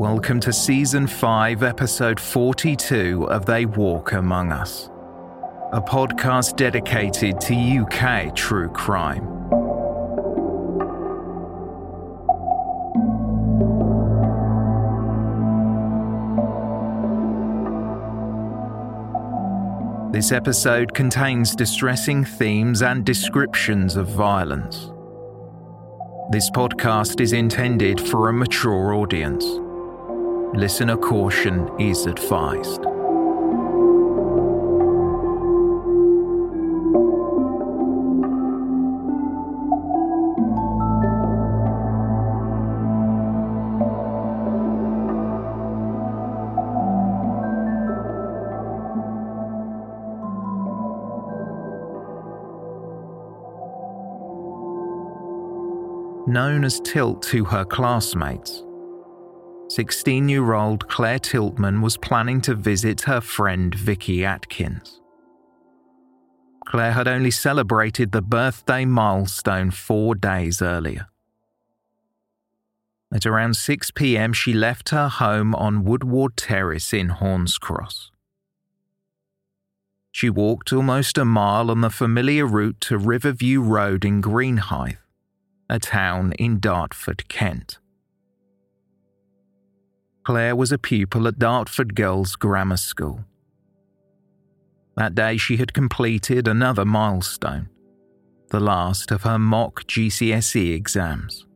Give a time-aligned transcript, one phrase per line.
[0.00, 4.88] Welcome to Season 5, Episode 42 of They Walk Among Us,
[5.74, 9.26] a podcast dedicated to UK true crime.
[20.12, 24.90] This episode contains distressing themes and descriptions of violence.
[26.30, 29.44] This podcast is intended for a mature audience.
[30.52, 32.82] Listener caution is advised.
[56.26, 58.64] Known as Tilt to her classmates,
[59.70, 65.00] 16 year old Claire Tiltman was planning to visit her friend Vicky Atkins.
[66.66, 71.06] Claire had only celebrated the birthday milestone four days earlier.
[73.14, 78.10] At around 6 pm, she left her home on Woodward Terrace in Horns Cross.
[80.10, 84.98] She walked almost a mile on the familiar route to Riverview Road in Greenhithe,
[85.68, 87.78] a town in Dartford, Kent.
[90.30, 93.24] Claire was a pupil at Dartford Girls' Grammar School.
[94.96, 97.68] That day, she had completed another milestone,
[98.50, 101.46] the last of her mock GCSE exams.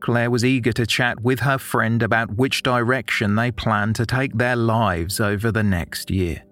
[0.00, 4.36] Claire was eager to chat with her friend about which direction they planned to take
[4.36, 6.42] their lives over the next year.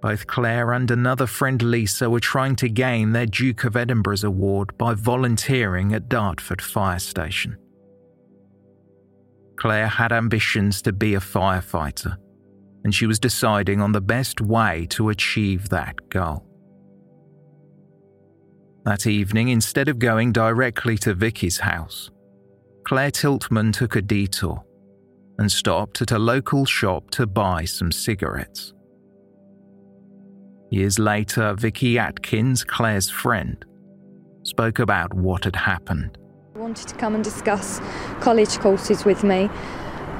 [0.00, 4.78] Both Claire and another friend Lisa were trying to gain their Duke of Edinburgh's award
[4.78, 7.58] by volunteering at Dartford Fire Station.
[9.56, 12.16] Claire had ambitions to be a firefighter,
[12.84, 16.44] and she was deciding on the best way to achieve that goal.
[18.84, 22.10] That evening, instead of going directly to Vicky's house,
[22.84, 24.64] Claire Tiltman took a detour
[25.38, 28.72] and stopped at a local shop to buy some cigarettes.
[30.70, 33.64] Years later, Vicky Atkins, Claire's friend,
[34.42, 36.18] spoke about what had happened.
[36.56, 37.80] Wanted to come and discuss
[38.20, 39.50] college courses with me.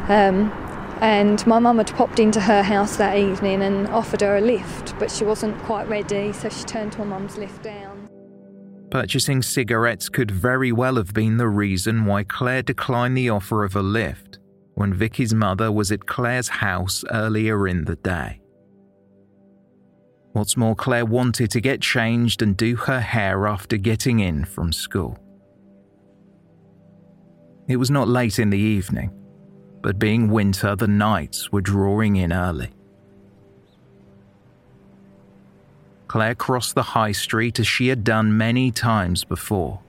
[0.08, 0.52] Um,
[1.00, 4.98] and my mum had popped into her house that evening and offered her a lift,
[4.98, 8.08] but she wasn't quite ready, so she turned my mum's lift down.
[8.90, 13.76] Purchasing cigarettes could very well have been the reason why Claire declined the offer of
[13.76, 14.38] a lift
[14.74, 18.40] when Vicky's mother was at Claire's house earlier in the day.
[20.32, 24.72] What's more, Claire wanted to get changed and do her hair after getting in from
[24.72, 25.18] school.
[27.68, 29.10] It was not late in the evening,
[29.82, 32.70] but being winter, the nights were drawing in early.
[36.06, 39.80] Claire crossed the high street as she had done many times before.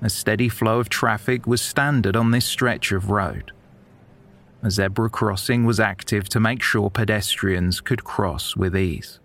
[0.00, 3.52] A steady flow of traffic was standard on this stretch of road.
[4.62, 9.20] A zebra crossing was active to make sure pedestrians could cross with ease.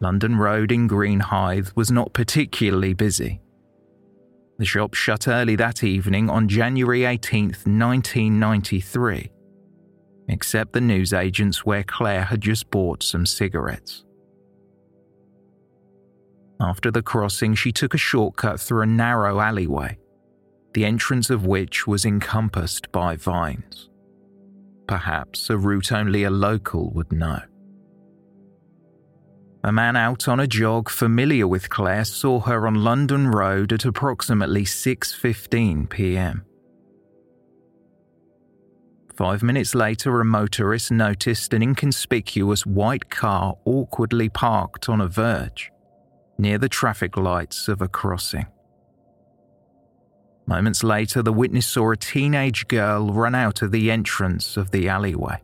[0.00, 3.40] London Road in Greenhithe was not particularly busy.
[4.58, 9.30] The shop shut early that evening on January 18, 1993,
[10.28, 14.04] except the newsagents where Claire had just bought some cigarettes.
[16.58, 19.98] After the crossing, she took a shortcut through a narrow alleyway,
[20.72, 23.90] the entrance of which was encompassed by vines.
[24.88, 27.40] Perhaps a route only a local would know.
[29.66, 33.84] A man out on a jog familiar with Claire saw her on London Road at
[33.84, 36.44] approximately 6:15 p.m.
[39.16, 45.72] 5 minutes later a motorist noticed an inconspicuous white car awkwardly parked on a verge
[46.38, 48.46] near the traffic lights of a crossing.
[50.46, 54.88] Moments later, the witness saw a teenage girl run out of the entrance of the
[54.88, 55.40] alleyway.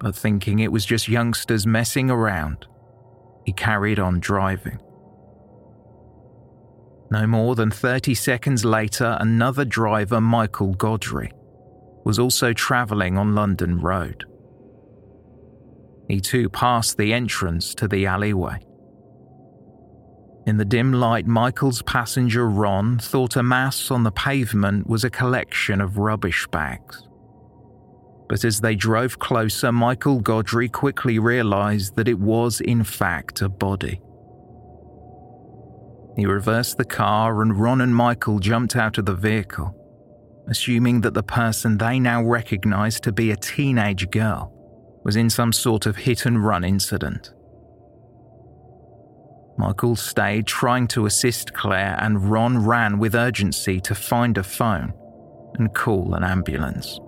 [0.00, 2.66] But thinking it was just youngsters messing around,
[3.44, 4.78] he carried on driving.
[7.10, 11.32] No more than 30 seconds later, another driver, Michael Godfrey,
[12.04, 14.24] was also travelling on London Road.
[16.08, 18.58] He too passed the entrance to the alleyway.
[20.46, 25.10] In the dim light, Michael's passenger Ron thought a mass on the pavement was a
[25.10, 27.07] collection of rubbish bags.
[28.28, 33.48] But as they drove closer, Michael Godfrey quickly realised that it was, in fact, a
[33.48, 34.00] body.
[36.16, 39.74] He reversed the car, and Ron and Michael jumped out of the vehicle,
[40.48, 44.52] assuming that the person they now recognised to be a teenage girl
[45.04, 47.32] was in some sort of hit and run incident.
[49.56, 54.92] Michael stayed trying to assist Claire, and Ron ran with urgency to find a phone
[55.54, 57.00] and call an ambulance.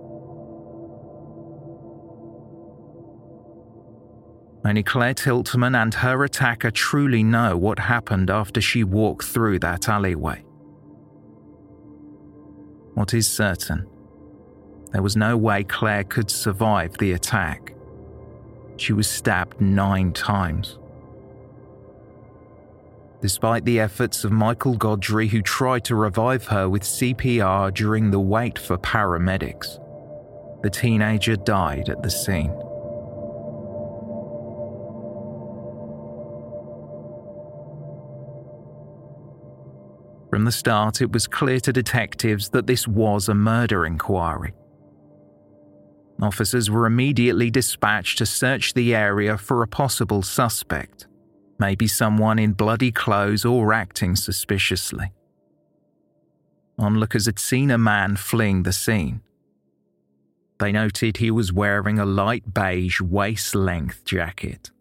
[4.63, 9.89] Only Claire Tiltman and her attacker truly know what happened after she walked through that
[9.89, 10.43] alleyway.
[12.93, 13.87] What is certain,
[14.91, 17.73] there was no way Claire could survive the attack.
[18.77, 20.77] She was stabbed nine times.
[23.21, 28.19] Despite the efforts of Michael Godfrey, who tried to revive her with CPR during the
[28.19, 29.79] wait for paramedics,
[30.61, 32.53] the teenager died at the scene.
[40.31, 44.53] From the start, it was clear to detectives that this was a murder inquiry.
[46.21, 51.07] Officers were immediately dispatched to search the area for a possible suspect
[51.61, 55.13] maybe someone in bloody clothes or acting suspiciously.
[56.79, 59.21] Onlookers had seen a man fleeing the scene.
[60.57, 64.71] They noted he was wearing a light beige waist length jacket.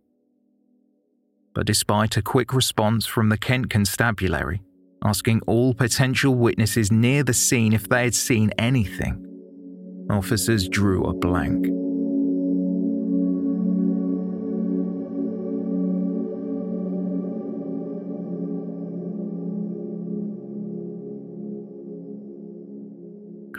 [1.55, 4.63] But despite a quick response from the Kent Constabulary,
[5.05, 9.27] asking all potential witnesses near the scene if they had seen anything,
[10.11, 11.67] officers drew a blank.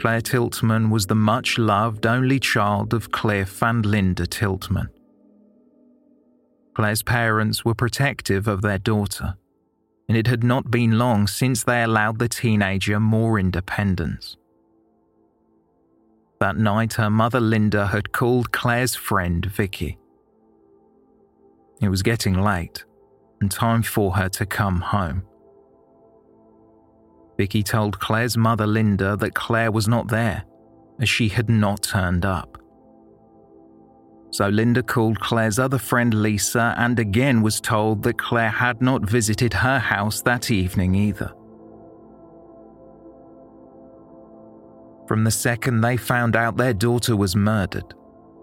[0.02, 4.88] Claire Tiltman was the much loved only child of Cliff and Linda Tiltman.
[6.74, 9.36] Claire's parents were protective of their daughter,
[10.12, 14.36] and it had not been long since they allowed the teenager more independence.
[16.42, 19.98] That night, her mother Linda had called Claire's friend Vicky.
[21.80, 22.84] It was getting late,
[23.40, 25.24] and time for her to come home.
[27.38, 30.44] Vicky told Claire's mother Linda that Claire was not there,
[31.00, 32.51] as she had not turned up.
[34.32, 39.02] So Linda called Claire's other friend Lisa and again was told that Claire had not
[39.02, 41.34] visited her house that evening either.
[45.08, 47.94] From the second they found out their daughter was murdered,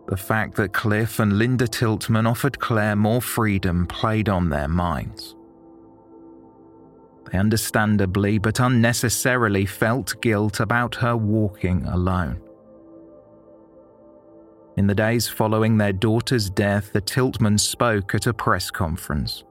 [0.09, 5.35] the fact that Cliff and Linda Tiltman offered Claire more freedom played on their minds.
[7.33, 12.43] They understandably but unnecessarily felt guilt about her walking alone.
[14.79, 19.43] In the days following their daughter's death, the Tiltmans spoke at a press conference,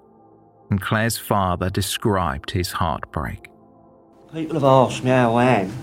[0.69, 3.49] and Claire's father described his heartbreak.
[4.31, 5.73] People have asked me how I am,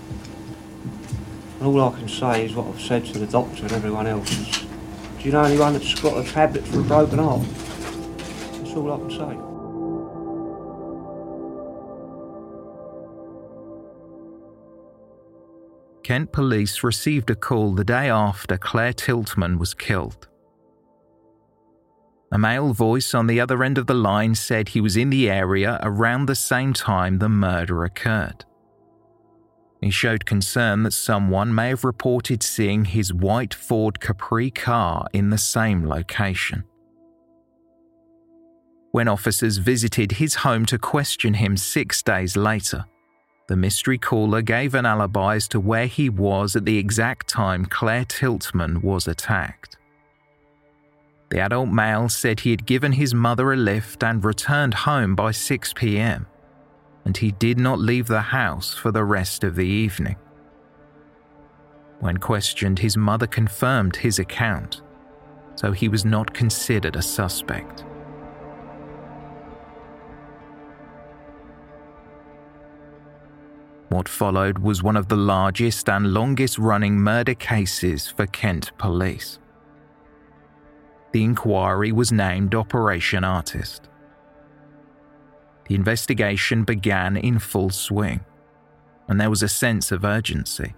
[1.60, 4.64] and all I can say is what I've said to the doctor and everyone else
[5.18, 7.42] do you know anyone that's got a tablet for a broken arm?
[7.42, 9.43] That's all I can say.
[16.04, 20.28] Kent police received a call the day after Claire Tiltman was killed.
[22.30, 25.30] A male voice on the other end of the line said he was in the
[25.30, 28.44] area around the same time the murder occurred.
[29.80, 35.30] He showed concern that someone may have reported seeing his white Ford Capri car in
[35.30, 36.64] the same location.
[38.92, 42.84] When officers visited his home to question him six days later,
[43.46, 47.66] the mystery caller gave an alibi as to where he was at the exact time
[47.66, 49.76] Claire Tiltman was attacked.
[51.30, 55.32] The adult male said he had given his mother a lift and returned home by
[55.32, 56.26] 6 pm
[57.04, 60.16] and he did not leave the house for the rest of the evening.
[62.00, 64.82] When questioned, his mother confirmed his account,
[65.54, 67.84] so he was not considered a suspect.
[73.94, 79.38] What followed was one of the largest and longest running murder cases for Kent police.
[81.12, 83.88] The inquiry was named Operation Artist
[85.66, 88.20] the investigation began in full swing,
[89.08, 90.74] and there was a sense of urgency.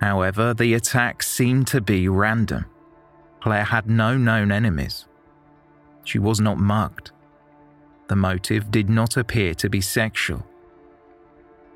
[0.00, 2.66] However, the attack seemed to be random.
[3.40, 5.06] Claire had no known enemies.
[6.04, 7.10] She was not mugged.
[8.08, 10.46] The motive did not appear to be sexual.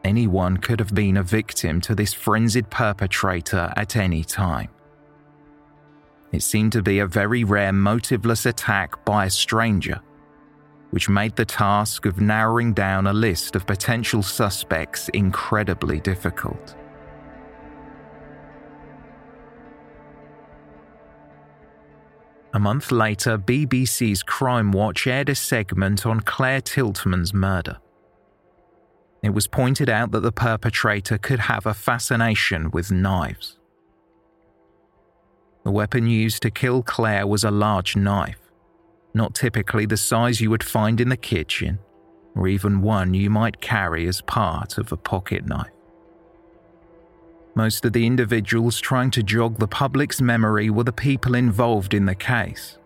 [0.04, 4.70] Anyone could have been a victim to this frenzied perpetrator at any time.
[6.32, 10.00] It seemed to be a very rare motiveless attack by a stranger
[10.90, 16.74] which made the task of narrowing down a list of potential suspects incredibly difficult.
[22.52, 27.78] A month later, BBC's Crime Watch aired a segment on Claire Tiltman's murder.
[29.22, 33.58] It was pointed out that the perpetrator could have a fascination with knives.
[35.64, 38.50] The weapon used to kill Claire was a large knife
[39.14, 41.78] not typically the size you would find in the kitchen,
[42.34, 45.70] or even one you might carry as part of a pocket knife.
[47.54, 52.06] Most of the individuals trying to jog the public's memory were the people involved in
[52.06, 52.78] the case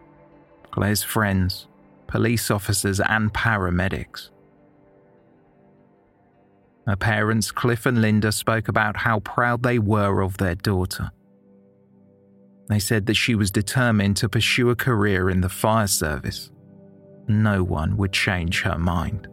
[0.71, 1.69] Claire's friends,
[2.09, 4.31] police officers, and paramedics.
[6.87, 11.11] Her parents, Cliff and Linda, spoke about how proud they were of their daughter
[12.69, 16.51] they said that she was determined to pursue a career in the fire service.
[17.29, 19.29] No one would change her mind.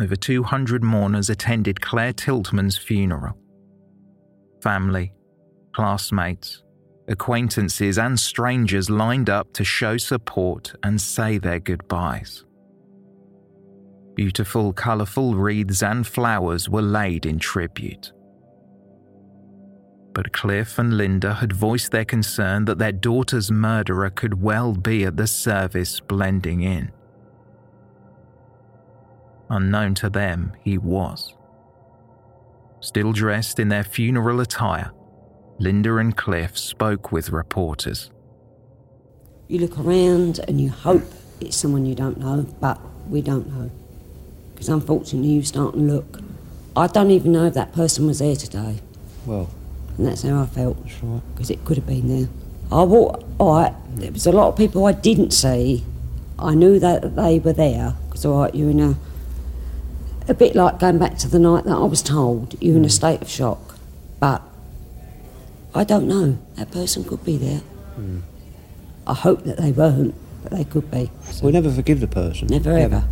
[0.00, 3.36] Over 200 mourners attended Claire Tiltman's funeral.
[4.62, 5.12] Family,
[5.72, 6.62] classmates,
[7.08, 12.44] acquaintances, and strangers lined up to show support and say their goodbyes.
[14.14, 18.12] Beautiful, colourful wreaths and flowers were laid in tribute.
[20.12, 25.04] But Cliff and Linda had voiced their concern that their daughter's murderer could well be
[25.04, 26.90] at the service blending in.
[29.50, 31.36] Unknown to them, he was.
[32.80, 34.90] Still dressed in their funeral attire,
[35.58, 38.10] Linda and Cliff spoke with reporters.
[39.48, 41.02] You look around and you hope
[41.40, 43.70] it's someone you don't know, but we don't know
[44.58, 46.18] because unfortunately you start and look.
[46.76, 48.80] I don't even know if that person was there today.
[49.24, 49.48] Well.
[49.96, 50.82] And that's how I felt.
[50.82, 51.22] That's right.
[51.32, 52.28] Because it could have been there.
[52.72, 55.84] I walked, all right, there was a lot of people I didn't see.
[56.40, 58.96] I knew that they were there, because all right, you're in a,
[60.26, 62.78] a bit like going back to the night that I was told, you're mm.
[62.78, 62.90] in a hmm.
[62.90, 63.78] state of shock.
[64.18, 64.42] But
[65.74, 67.60] I don't know, that person could be there.
[67.98, 68.22] Mm.
[69.06, 71.10] I hope that they weren't, but they could be.
[71.30, 71.46] So.
[71.46, 72.48] We never forgive the person.
[72.48, 72.96] Never ever.
[72.96, 73.08] ever.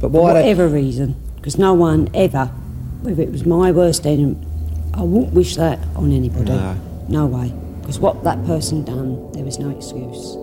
[0.00, 0.20] But why?
[0.20, 0.74] For whatever they...
[0.74, 2.50] reason, because no one ever,
[3.04, 4.36] if it was my worst enemy,
[4.94, 6.50] I wouldn't wish that on anybody.
[6.50, 6.76] No,
[7.08, 7.52] no way.
[7.80, 10.36] Because what that person done, there was no excuse.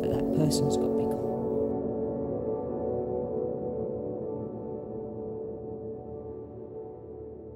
[0.00, 0.91] But that person's got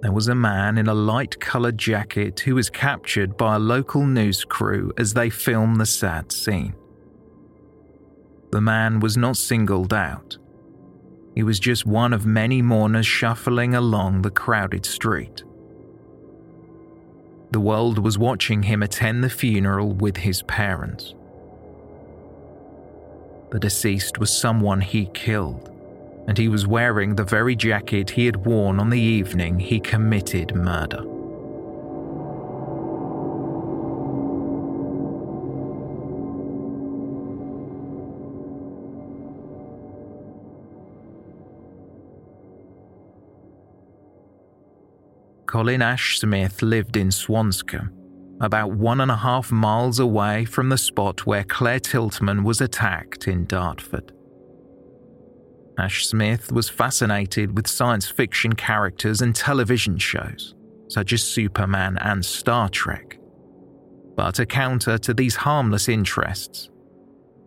[0.02, 4.06] There was a man in a light coloured jacket who was captured by a local
[4.06, 6.74] news crew as they filmed the sad scene.
[8.52, 10.38] The man was not singled out.
[11.34, 15.44] He was just one of many mourners shuffling along the crowded street.
[17.50, 21.14] The world was watching him attend the funeral with his parents.
[23.50, 25.70] The deceased was someone he killed,
[26.26, 30.54] and he was wearing the very jacket he had worn on the evening he committed
[30.54, 31.04] murder.
[45.46, 47.90] Colin Ash Smith lived in Swanscombe,
[48.40, 53.28] about one and a half miles away from the spot where Claire Tiltman was attacked
[53.28, 54.15] in Dartford.
[55.78, 60.54] Ash Smith was fascinated with science fiction characters and television shows,
[60.88, 63.18] such as Superman and Star Trek.
[64.16, 66.70] But a counter to these harmless interests,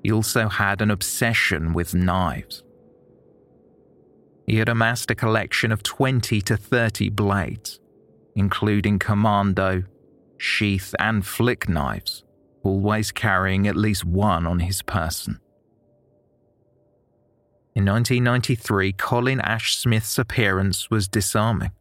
[0.04, 2.64] he also had an obsession with knives.
[4.46, 7.80] He had amassed a collection of 20 to 30 blades,
[8.36, 9.84] including commando,
[10.38, 12.24] sheath, and flick knives,
[12.64, 15.40] always carrying at least one on his person.
[17.80, 21.72] In 1993, Colin Ash Smith's appearance was disarming,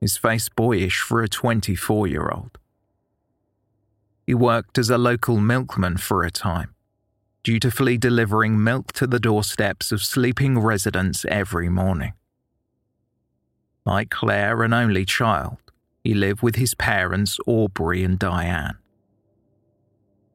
[0.00, 2.56] his face boyish for a 24 year old.
[4.24, 6.76] He worked as a local milkman for a time,
[7.42, 12.12] dutifully delivering milk to the doorsteps of sleeping residents every morning.
[13.84, 15.58] Like Claire, an only child,
[16.04, 18.78] he lived with his parents, Aubrey and Diane.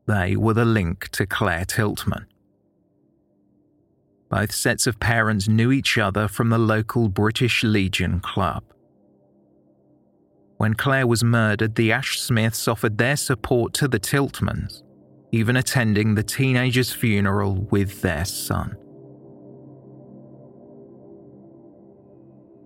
[0.05, 2.25] They were the link to Claire Tiltman.
[4.35, 8.65] Both sets of parents knew each other from the local British Legion Club.
[10.57, 14.83] When Claire was murdered, the Ash Smiths offered their support to the Tiltmans,
[15.31, 18.75] even attending the teenager's funeral with their son.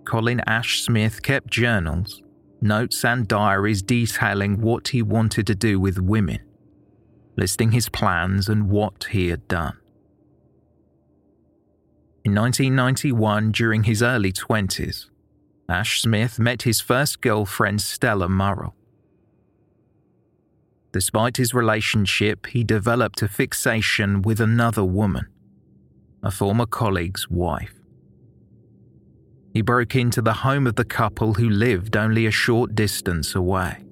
[0.04, 2.20] Colin Ash Smith kept journals,
[2.60, 6.40] notes, and diaries detailing what he wanted to do with women,
[7.36, 9.79] listing his plans and what he had done.
[12.30, 15.06] In 1991, during his early 20s,
[15.68, 18.76] Ash Smith met his first girlfriend, Stella Murrell.
[20.92, 25.26] Despite his relationship, he developed a fixation with another woman,
[26.22, 27.74] a former colleague's wife.
[29.52, 33.84] He broke into the home of the couple who lived only a short distance away.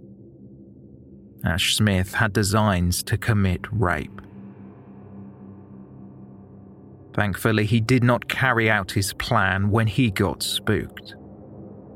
[1.44, 4.20] Ash Smith had designs to commit rape.
[7.18, 11.16] Thankfully, he did not carry out his plan when he got spooked.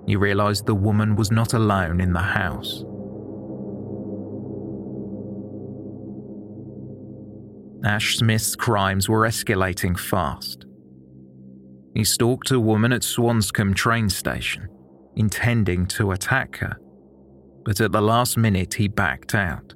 [0.05, 2.83] He realized the woman was not alone in the house.
[7.85, 10.67] Ash Smith's crimes were escalating fast.
[11.95, 14.67] He stalked a woman at Swanscombe train station,
[15.15, 16.77] intending to attack her,
[17.65, 19.73] but at the last minute he backed out.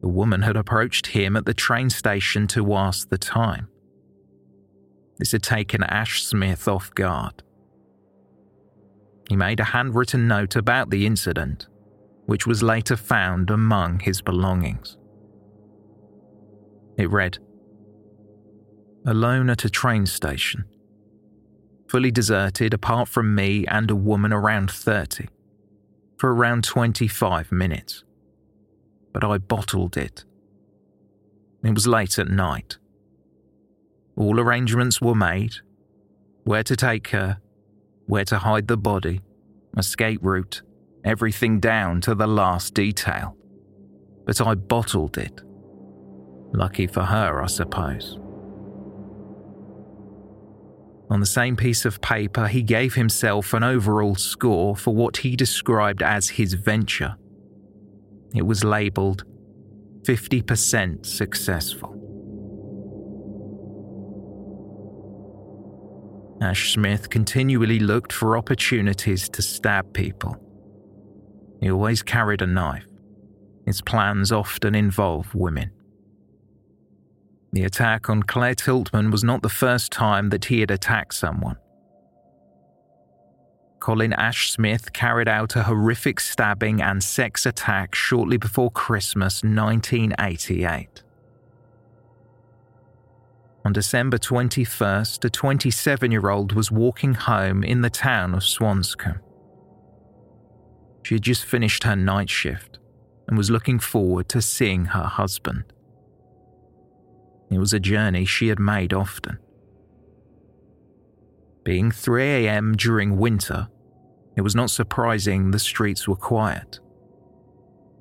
[0.00, 3.68] The woman had approached him at the train station to ask the time.
[5.18, 7.42] This had taken Ash Smith off guard.
[9.28, 11.68] He made a handwritten note about the incident,
[12.24, 14.96] which was later found among his belongings.
[16.96, 17.38] It read
[19.06, 20.64] Alone at a train station,
[21.88, 25.28] fully deserted apart from me and a woman around 30,
[26.18, 28.04] for around 25 minutes
[29.12, 30.24] but I bottled it.
[31.62, 32.78] It was late at night.
[34.16, 35.54] All arrangements were made
[36.44, 37.38] where to take her,
[38.06, 39.20] where to hide the body,
[39.76, 40.62] escape route,
[41.04, 43.36] everything down to the last detail.
[44.24, 45.42] But I bottled it.
[46.52, 48.18] Lucky for her, I suppose.
[51.10, 55.36] On the same piece of paper, he gave himself an overall score for what he
[55.36, 57.16] described as his venture
[58.34, 59.24] it was labelled
[60.02, 61.96] 50% successful.
[66.42, 70.36] Ash Smith continually looked for opportunities to stab people.
[71.60, 72.86] He always carried a knife.
[73.66, 75.70] His plans often involved women.
[77.52, 81.56] The attack on Claire Tiltman was not the first time that he had attacked someone.
[83.80, 91.02] Colin Ash Smith carried out a horrific stabbing and sex attack shortly before Christmas 1988.
[93.64, 99.20] On December 21st, a 27 year old was walking home in the town of Swanscombe.
[101.02, 102.78] She had just finished her night shift
[103.28, 105.64] and was looking forward to seeing her husband.
[107.50, 109.38] It was a journey she had made often.
[111.64, 113.68] Being 3 am during winter,
[114.36, 116.80] it was not surprising the streets were quiet.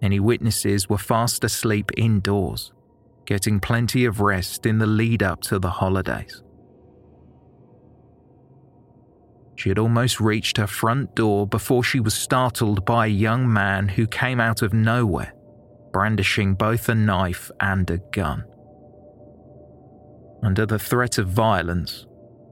[0.02, 2.72] Any witnesses were fast asleep indoors,
[3.26, 6.42] getting plenty of rest in the lead up to the holidays.
[9.56, 13.90] She had almost reached her front door before she was startled by a young man
[13.90, 15.34] who came out of nowhere,
[15.92, 18.46] brandishing both a knife and a gun.
[20.42, 22.06] Under the threat of violence,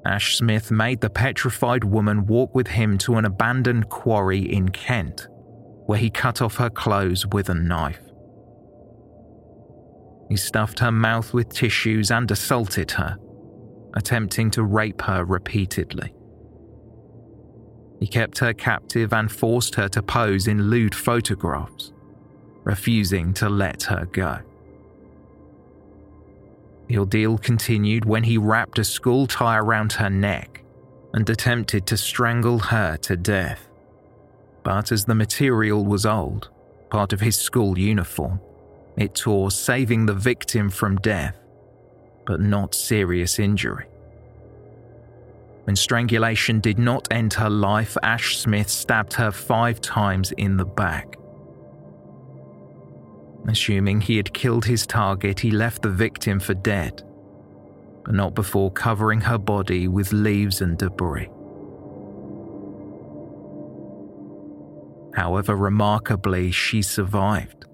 [0.07, 5.27] Ash Smith made the petrified woman walk with him to an abandoned quarry in Kent,
[5.85, 7.99] where he cut off her clothes with a knife.
[10.29, 13.17] He stuffed her mouth with tissues and assaulted her,
[13.95, 16.13] attempting to rape her repeatedly.
[17.99, 21.91] He kept her captive and forced her to pose in lewd photographs,
[22.63, 24.39] refusing to let her go.
[26.87, 30.63] The ordeal continued when he wrapped a school tie around her neck
[31.13, 33.67] and attempted to strangle her to death.
[34.63, 36.49] But as the material was old,
[36.89, 38.39] part of his school uniform,
[38.97, 41.35] it tore, saving the victim from death,
[42.25, 43.85] but not serious injury.
[45.65, 50.65] When strangulation did not end her life, Ash Smith stabbed her five times in the
[50.65, 51.17] back.
[53.47, 57.03] Assuming he had killed his target, he left the victim for dead,
[58.03, 61.29] but not before covering her body with leaves and debris.
[65.15, 67.65] However, remarkably, she survived.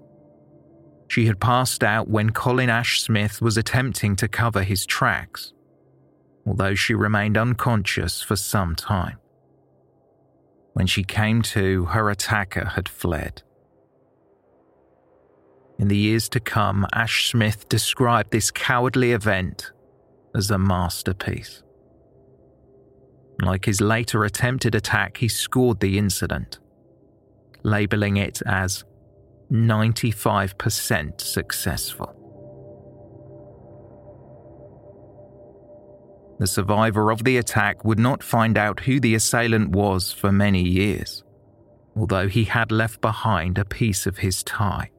[1.08, 5.52] She had passed out when Colin Ash Smith was attempting to cover his tracks,
[6.46, 9.18] although she remained unconscious for some time.
[10.72, 13.42] When she came to, her attacker had fled.
[15.78, 19.72] In the years to come, Ash Smith described this cowardly event
[20.34, 21.62] as a masterpiece.
[23.40, 26.58] Like his later attempted attack, he scored the incident,
[27.62, 28.84] labeling it as
[29.50, 32.20] 95% successful.
[36.38, 40.62] The survivor of the attack would not find out who the assailant was for many
[40.62, 41.22] years,
[41.96, 44.90] although he had left behind a piece of his tie.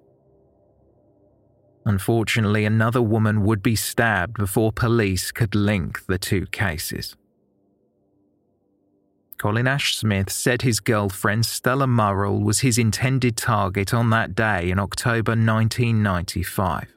[1.86, 7.15] Unfortunately, another woman would be stabbed before police could link the two cases.
[9.38, 14.71] Colin Ash Smith said his girlfriend Stella Murrell was his intended target on that day
[14.71, 16.95] in October 1995.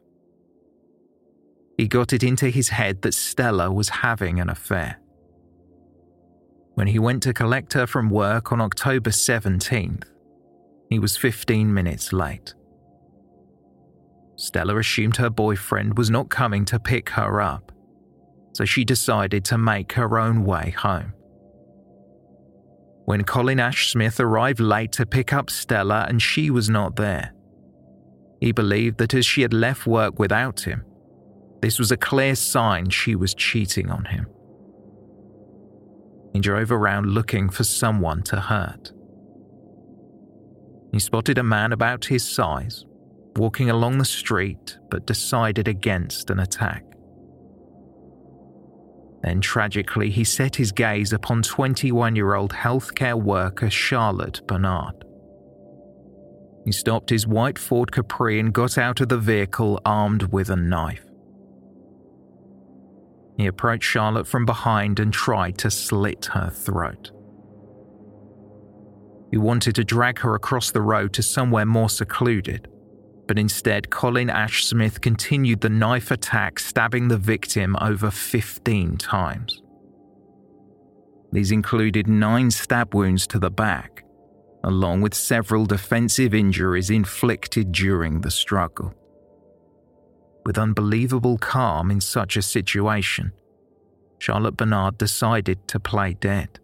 [1.77, 5.01] He got it into his head that Stella was having an affair.
[6.75, 10.05] When he went to collect her from work on October 17th,
[10.89, 12.55] he was 15 minutes late.
[14.39, 17.73] Stella assumed her boyfriend was not coming to pick her up,
[18.53, 21.13] so she decided to make her own way home.
[23.05, 27.33] When Colin Ash Smith arrived late to pick up Stella and she was not there,
[28.41, 30.85] he believed that as she had left work without him,
[31.61, 34.27] this was a clear sign she was cheating on him.
[36.33, 38.93] He drove around looking for someone to hurt.
[40.93, 42.85] He spotted a man about his size
[43.39, 46.85] walking along the street but decided against an attack.
[49.23, 55.05] Then tragically, he set his gaze upon 21 year old healthcare worker Charlotte Bernard.
[56.65, 60.57] He stopped his white Ford Capri and got out of the vehicle armed with a
[60.57, 61.05] knife.
[63.39, 67.13] He approached Charlotte from behind and tried to slit her throat.
[69.31, 72.69] He wanted to drag her across the road to somewhere more secluded,
[73.29, 79.63] but instead, Colin Ash Smith continued the knife attack, stabbing the victim over 15 times.
[81.31, 84.03] These included nine stab wounds to the back,
[84.65, 88.95] along with several defensive injuries inflicted during the struggle.
[90.47, 93.33] With unbelievable calm in such a situation,
[94.19, 96.61] Charlotte Bernard decided to play dead.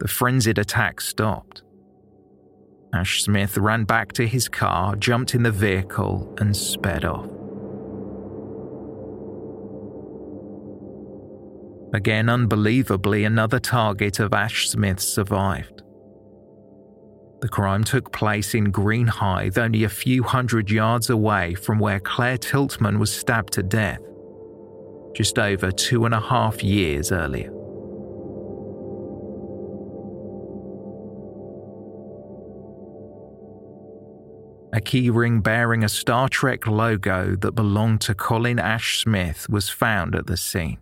[0.00, 1.62] The frenzied attack stopped,
[2.94, 7.28] Ash Smith ran back to his car, jumped in the vehicle, and sped off.
[11.94, 15.82] Again, unbelievably, another target of Ash Smith survived.
[17.40, 22.38] The crime took place in Greenhithe, only a few hundred yards away from where Claire
[22.38, 24.00] Tiltman was stabbed to death,
[25.14, 27.55] just over two and a half years earlier.
[34.76, 40.14] A keyring bearing a Star Trek logo that belonged to Colin Ash Smith was found
[40.14, 40.76] at the scene.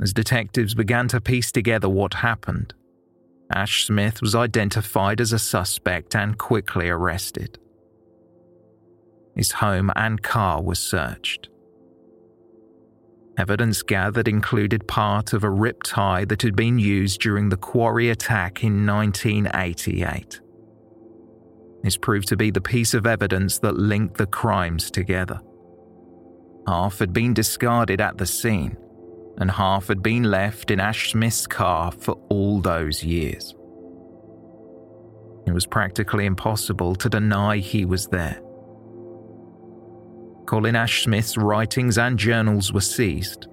[0.00, 2.72] As detectives began to piece together what happened,
[3.52, 7.58] Ash Smith was identified as a suspect and quickly arrested.
[9.36, 11.50] His home and car were searched.
[13.36, 18.08] Evidence gathered included part of a rip tie that had been used during the quarry
[18.08, 20.40] attack in 1988.
[21.82, 25.40] This proved to be the piece of evidence that linked the crimes together.
[26.66, 28.76] Half had been discarded at the scene,
[29.38, 33.54] and half had been left in Ash Smith's car for all those years.
[35.46, 38.40] It was practically impossible to deny he was there.
[40.46, 43.46] Colin Ash Smith's writings and journals were seized,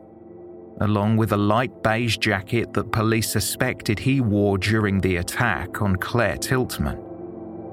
[0.82, 5.96] along with a light beige jacket that police suspected he wore during the attack on
[5.96, 7.07] Claire Tiltman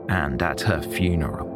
[0.08, 1.54] and at her funeral.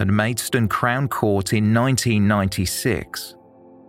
[0.00, 3.34] At Maidstone Crown Court in 1996,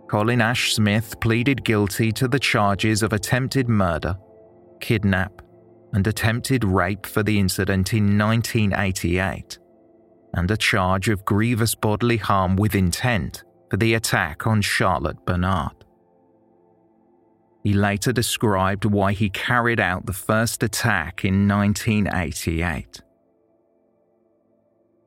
[0.08, 4.18] Colin Ash Smith pleaded guilty to the charges of attempted murder,
[4.80, 5.40] kidnap,
[5.92, 9.59] and attempted rape for the incident in 1988,
[10.34, 15.84] and a charge of grievous bodily harm with intent for the attack on Charlotte Bernard.
[17.62, 23.02] He later described why he carried out the first attack in 1988.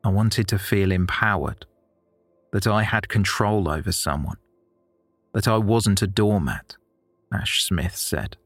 [0.03, 1.65] I wanted to feel empowered,
[2.51, 4.37] that I had control over someone,
[5.33, 6.75] that I wasn't a doormat,
[7.33, 8.37] Ash Smith said.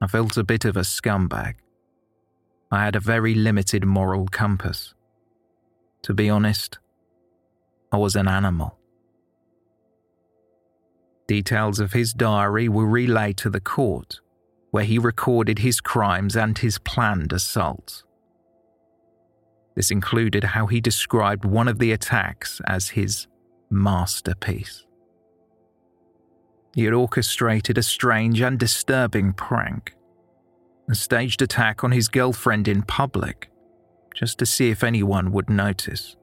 [0.00, 1.54] I felt a bit of a scumbag.
[2.70, 4.93] I had a very limited moral compass.
[6.04, 6.78] To be honest,
[7.90, 8.78] I was an animal.
[11.26, 14.20] Details of his diary were relayed to the court,
[14.70, 18.04] where he recorded his crimes and his planned assaults.
[19.76, 23.26] This included how he described one of the attacks as his
[23.70, 24.84] masterpiece.
[26.74, 29.94] He had orchestrated a strange and disturbing prank,
[30.90, 33.48] a staged attack on his girlfriend in public,
[34.14, 36.16] just to see if anyone would notice.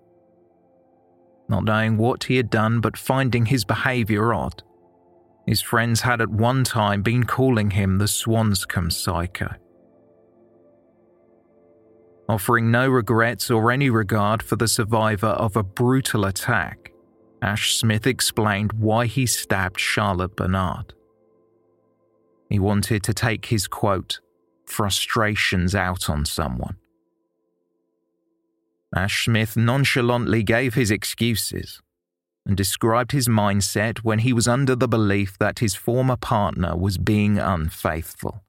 [1.50, 4.64] Not knowing what he had done but finding his behaviour odd,
[5.46, 9.56] his friends had at one time been calling him the Swanscombe Psycho
[12.32, 16.92] offering no regrets or any regard for the survivor of a brutal attack.
[17.42, 20.94] Ash Smith explained why he stabbed Charlotte Bernard.
[22.50, 24.20] He wanted to take his quote,
[24.66, 26.78] frustrations out on someone.
[28.96, 31.82] Ash Smith nonchalantly gave his excuses
[32.46, 36.98] and described his mindset when he was under the belief that his former partner was
[36.98, 38.44] being unfaithful.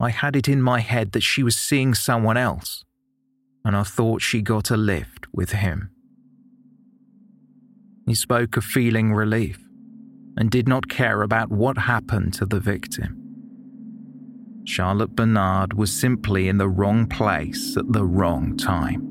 [0.00, 2.84] I had it in my head that she was seeing someone else,
[3.64, 5.90] and I thought she got a lift with him.
[8.06, 9.60] He spoke of feeling relief
[10.36, 13.21] and did not care about what happened to the victim.
[14.64, 19.08] Charlotte Bernard was simply in the wrong place at the wrong time.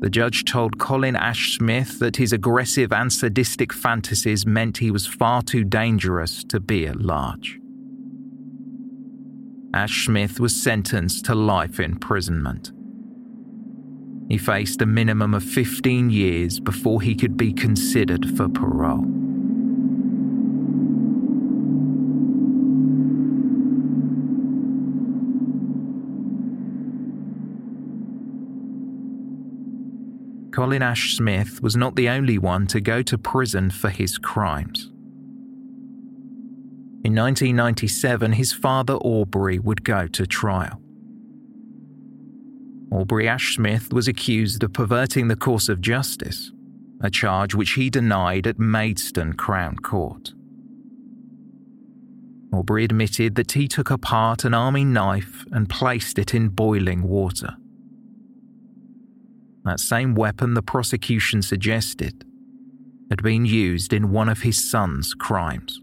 [0.00, 5.06] The judge told Colin Ash Smith that his aggressive and sadistic fantasies meant he was
[5.06, 7.58] far too dangerous to be at large.
[9.74, 12.72] Ash Smith was sentenced to life imprisonment.
[14.28, 19.04] He faced a minimum of 15 years before he could be considered for parole.
[30.56, 34.86] Colin Ash Smith was not the only one to go to prison for his crimes.
[37.04, 40.80] In 1997, his father Aubrey would go to trial.
[42.90, 46.52] Aubrey Ash Smith was accused of perverting the course of justice,
[47.02, 50.32] a charge which he denied at Maidstone Crown Court.
[52.50, 57.58] Aubrey admitted that he took apart an army knife and placed it in boiling water.
[59.66, 62.24] That same weapon the prosecution suggested
[63.10, 65.80] had been used in one of his son's crimes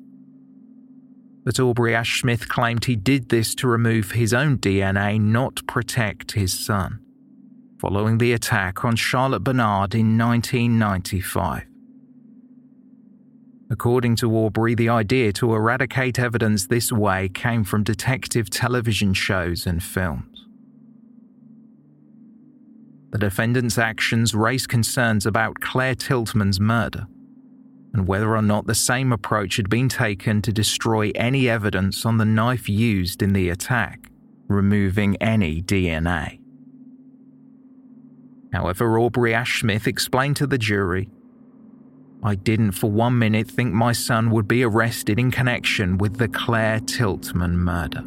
[1.44, 6.34] but Aubrey Ash Smith claimed he did this to remove his own DNA, not protect
[6.34, 7.00] his son,
[7.80, 11.66] following the attack on Charlotte Bernard in 1995.
[13.70, 19.66] According to Aubrey, the idea to eradicate evidence this way came from detective television shows
[19.66, 20.33] and films.
[23.14, 27.06] The defendant's actions raised concerns about Claire Tiltman's murder
[27.94, 32.18] and whether or not the same approach had been taken to destroy any evidence on
[32.18, 34.10] the knife used in the attack,
[34.48, 36.40] removing any DNA.
[38.52, 41.12] However, Aubrey Ash Smith explained to the jury
[42.24, 46.30] I didn't for one minute think my son would be arrested in connection with the
[46.30, 48.04] Claire Tiltman murder.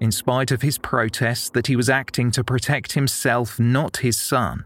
[0.00, 4.64] In spite of his protest that he was acting to protect himself, not his son.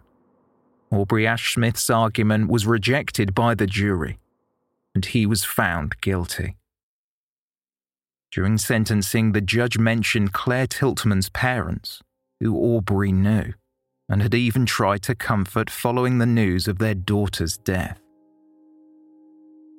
[0.90, 4.19] Aubrey Ashsmith's argument was rejected by the jury,
[4.95, 6.57] and he was found guilty.
[8.33, 12.01] During sentencing, the judge mentioned Claire Tiltman's parents,
[12.40, 13.55] who Aubrey knew,
[14.09, 17.99] and had even tried to comfort following the news of their daughter's death.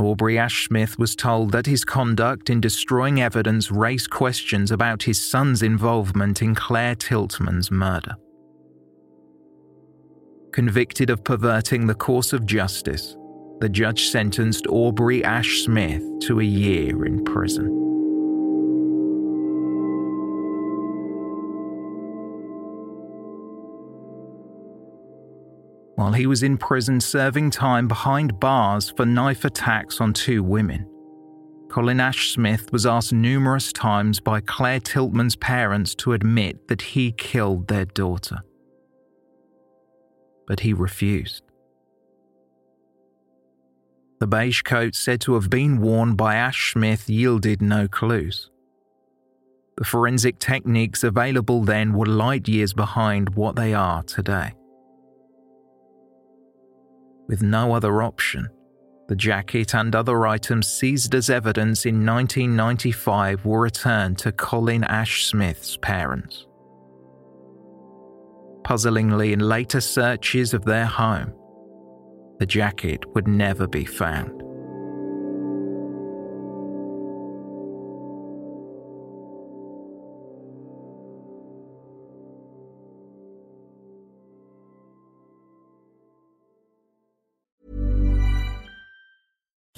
[0.02, 5.64] Aubrey Ashsmith was told that his conduct in destroying evidence raised questions about his son's
[5.64, 8.16] involvement in Claire Tiltman's murder.
[10.52, 13.16] Convicted of perverting the course of justice,
[13.60, 17.90] the judge sentenced Aubrey Ashsmith to a year in prison.
[26.02, 30.90] While he was in prison serving time behind bars for knife attacks on two women,
[31.70, 37.12] Colin Ash Smith was asked numerous times by Claire Tiltman's parents to admit that he
[37.12, 38.40] killed their daughter
[40.48, 41.44] but he refused.
[44.20, 48.50] The beige coat said to have been worn by Ash Smith yielded no clues.
[49.78, 54.56] The forensic techniques available then were light years behind what they are today.
[57.32, 58.50] With no other option,
[59.08, 65.28] the jacket and other items seized as evidence in 1995 were returned to Colin Ash
[65.28, 66.46] Smith's parents.
[68.65, 71.34] Puzzlingly, in later searches of their home,
[72.39, 74.40] the jacket would never be found.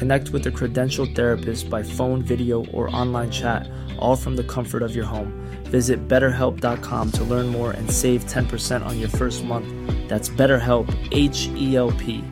[0.00, 4.82] Connect with a credentialed therapist by phone, video, or online chat, all from the comfort
[4.82, 5.30] of your home.
[5.64, 9.68] Visit betterhelp.com to learn more and save 10% on your first month.
[10.08, 12.24] That's BetterHelp, H E L P.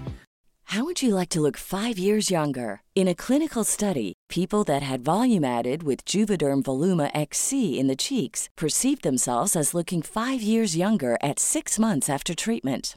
[0.73, 2.81] How would you like to look five years younger?
[2.95, 7.97] In a clinical study, people that had volume added with Juvederm Voluma XC in the
[7.97, 12.97] cheeks perceived themselves as looking five years younger at six months after treatment.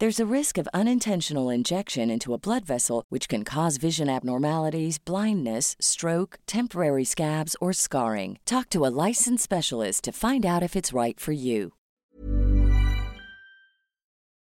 [0.00, 4.98] There's a risk of unintentional injection into a blood vessel, which can cause vision abnormalities,
[4.98, 8.38] blindness, stroke, temporary scabs, or scarring.
[8.46, 11.74] Talk to a licensed specialist to find out if it's right for you.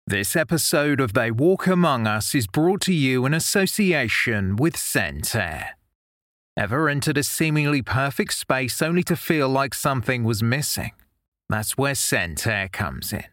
[0.07, 5.75] This episode of They Walk Among Us is brought to you in association with Scentair.
[6.57, 10.93] Ever entered a seemingly perfect space only to feel like something was missing?
[11.47, 13.32] That's where Scentair comes in.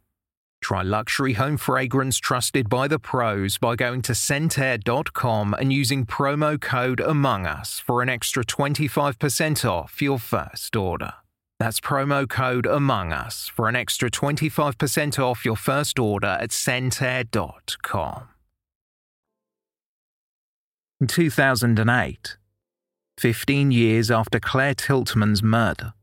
[0.61, 6.61] Try luxury home fragrance trusted by the pros by going to scentair.com and using promo
[6.61, 11.13] code Among Us for an extra 25% off your first order.
[11.59, 18.27] That's promo code Among Us for an extra 25% off your first order at scentair.com.
[20.99, 22.37] In 2008,
[23.17, 25.93] 15 years after Claire Tiltman's murder,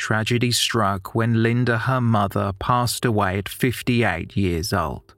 [0.00, 5.14] tragedy struck when Linda, her mother, passed away at 58 years old.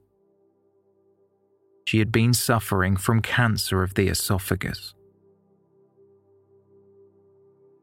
[1.85, 4.93] She had been suffering from cancer of the esophagus.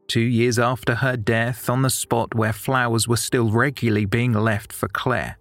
[0.08, 4.72] Two years after her death, on the spot where flowers were still regularly being left
[4.72, 5.38] for Claire,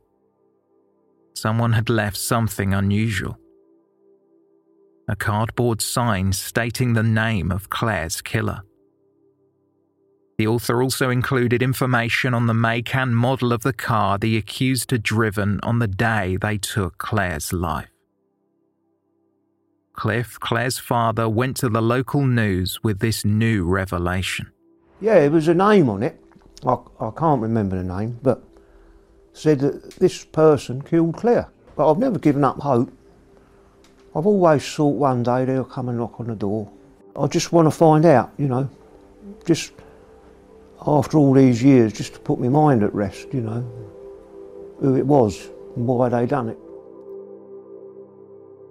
[1.33, 3.37] someone had left something unusual.
[5.09, 8.61] A cardboard sign stating the name of Claire's killer.
[10.39, 14.91] The author also included information on the make and model of the car the accused
[14.91, 17.89] had driven on the day they took Claire's life.
[19.91, 24.49] Cliff, Claire's father, went to the local news with this new revelation.
[25.01, 26.17] Yeah, there was a name on it.
[26.65, 28.41] I, I can't remember the name, but
[29.33, 31.49] said that this person killed Claire.
[31.75, 32.89] But I've never given up hope.
[34.15, 36.71] I've always thought one day they'll come and knock on the door.
[37.19, 38.69] I just want to find out, you know,
[39.45, 39.73] just
[40.85, 43.61] after all these years, just to put my mind at rest, you know,
[44.79, 46.57] who it was and why they done it.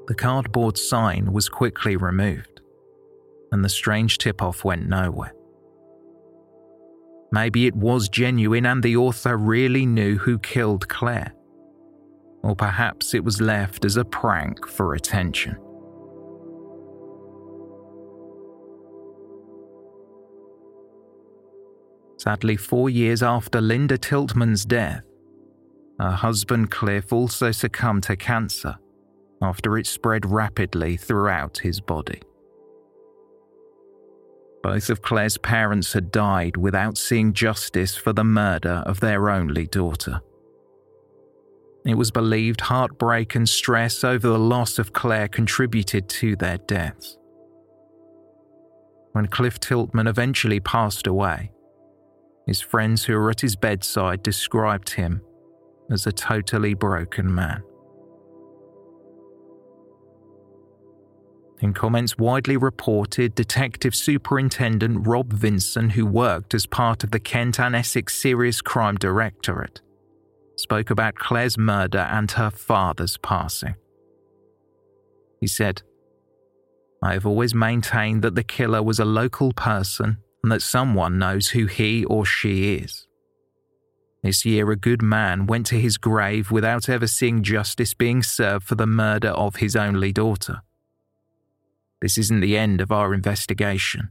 [0.07, 2.61] The cardboard sign was quickly removed,
[3.53, 5.35] and the strange tip off went nowhere.
[7.31, 11.35] Maybe it was genuine and the author really knew who killed Claire.
[12.43, 15.59] Or perhaps it was left as a prank for attention.
[22.19, 25.05] Sadly, four years after Linda Tiltman's death,
[26.01, 28.77] her husband Cliff also succumbed to cancer
[29.41, 32.21] after it spread rapidly throughout his body.
[34.65, 39.69] Both of Claire's parents had died without seeing justice for the murder of their only
[39.69, 40.21] daughter.
[41.87, 47.17] It was believed heartbreak and stress over the loss of Claire contributed to their deaths.
[49.13, 51.53] When Cliff Tiltman eventually passed away,
[52.49, 55.21] his friends who were at his bedside described him
[55.91, 57.63] as a totally broken man.
[61.61, 67.61] In comments widely reported, Detective Superintendent Rob Vinson, who worked as part of the Kent
[67.61, 69.83] and Essex Serious Crime Directorate,
[70.57, 73.75] spoke about Claire's murder and her father's passing.
[75.39, 75.83] He said,
[77.03, 80.19] I have always maintained that the killer was a local person
[80.49, 83.07] and that someone knows who he or she is.
[84.23, 88.65] This year, a good man went to his grave without ever seeing justice being served
[88.65, 90.63] for the murder of his only daughter.
[92.01, 94.09] This isn't the end of our investigation.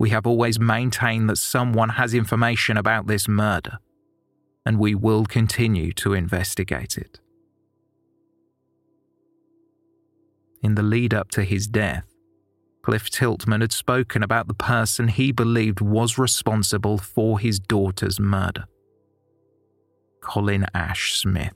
[0.00, 3.78] We have always maintained that someone has information about this murder,
[4.66, 7.20] and we will continue to investigate it.
[10.60, 12.11] In the lead up to his death,
[12.82, 18.64] Cliff Tiltman had spoken about the person he believed was responsible for his daughter's murder
[20.20, 21.54] Colin Ash Smith.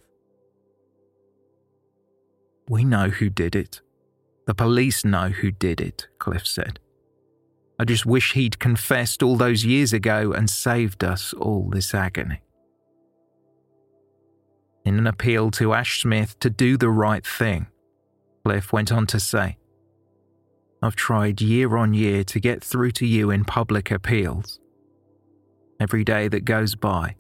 [2.68, 3.80] We know who did it.
[4.46, 6.80] The police know who did it, Cliff said.
[7.78, 12.40] I just wish he'd confessed all those years ago and saved us all this agony.
[14.84, 17.66] In an appeal to Ash Smith to do the right thing,
[18.44, 19.58] Cliff went on to say,
[20.82, 24.60] I've tried year on year to get through to you in public appeals.
[25.80, 27.16] Every day that goes by,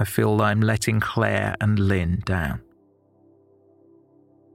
[0.00, 2.62] I feel I'm letting Claire and Lynn down.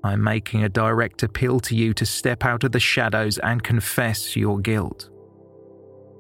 [0.04, 4.36] I'm making a direct appeal to you to step out of the shadows and confess
[4.36, 5.10] your guilt.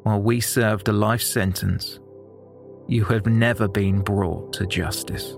[0.03, 1.99] While we served a life sentence,
[2.87, 5.35] you have never been brought to justice.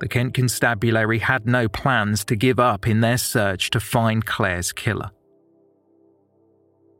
[0.00, 4.72] The Kent Constabulary had no plans to give up in their search to find Claire's
[4.72, 5.10] killer.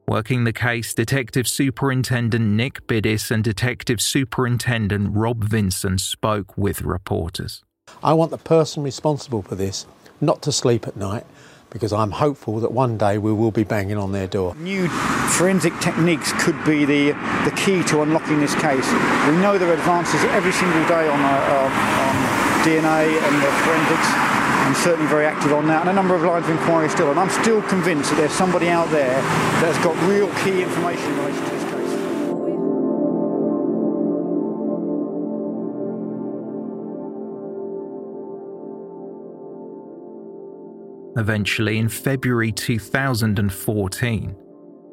[0.06, 7.62] Working the case, Detective Superintendent Nick Biddis and Detective Superintendent Rob Vinson spoke with reporters.
[8.02, 9.86] I want the person responsible for this
[10.20, 11.24] not to sleep at night
[11.70, 14.54] because I'm hopeful that one day we will be banging on their door.
[14.56, 17.12] New forensic techniques could be the,
[17.44, 18.86] the key to unlocking this case.
[19.28, 22.29] We know there are advances every single day on, uh, on
[22.64, 24.40] DNA and the forensics.
[24.70, 27.10] and certainly very active on that, and a number of lines of inquiry still.
[27.10, 29.20] And I'm still convinced that there's somebody out there
[29.60, 31.70] that's got real key information in relation to this case.
[41.16, 44.36] Eventually, in February 2014,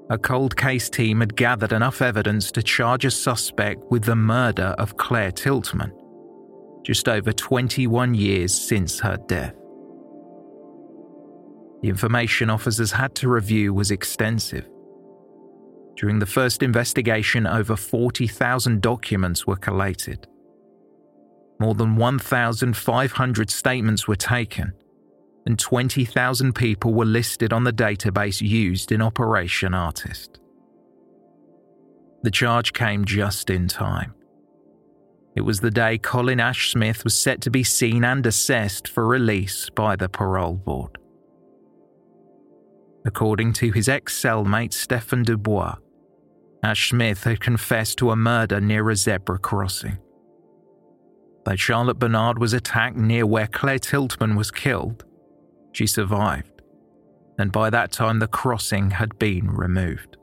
[0.10, 4.74] a cold case team had gathered enough evidence to charge a suspect with the murder
[4.80, 5.92] of Claire Tiltman,
[6.88, 9.54] just over 21 years since her death.
[11.82, 14.70] The information officers had to review was extensive.
[15.98, 20.28] During the first investigation, over 40,000 documents were collated.
[21.60, 24.72] More than 1,500 statements were taken
[25.46, 30.40] and 20,000 people were listed on the database used in Operation Artist.
[32.24, 34.14] The charge came just in time.
[35.38, 39.06] It was the day Colin Ash Smith was set to be seen and assessed for
[39.06, 40.98] release by the parole board.
[43.06, 45.76] According to his ex cellmate Stephen Dubois,
[46.64, 50.00] Ash Smith had confessed to a murder near a zebra crossing.
[51.46, 55.06] Though Charlotte Bernard was attacked near where Claire Tiltman was killed,
[55.72, 56.64] she survived,
[57.38, 60.18] and by that time the crossing had been removed.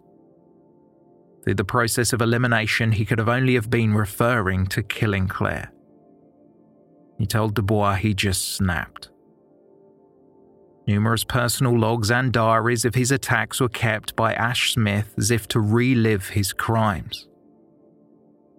[1.45, 5.71] Through the process of elimination, he could have only have been referring to killing Claire.
[7.19, 9.11] He told Dubois he just snapped.
[10.87, 15.47] Numerous personal logs and diaries of his attacks were kept by Ash Smith as if
[15.49, 17.29] to relive his crimes.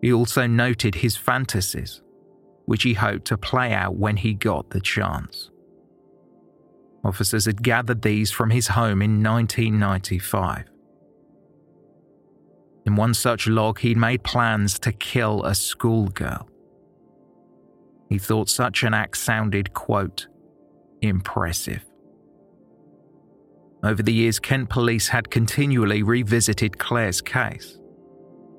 [0.01, 2.01] He also noted his fantasies,
[2.65, 5.49] which he hoped to play out when he got the chance.
[7.03, 10.65] Officers had gathered these from his home in 1995.
[12.85, 16.47] In one such log, he'd made plans to kill a schoolgirl.
[18.09, 20.27] He thought such an act sounded, quote,
[21.01, 21.83] impressive.
[23.83, 27.79] Over the years, Kent police had continually revisited Claire's case.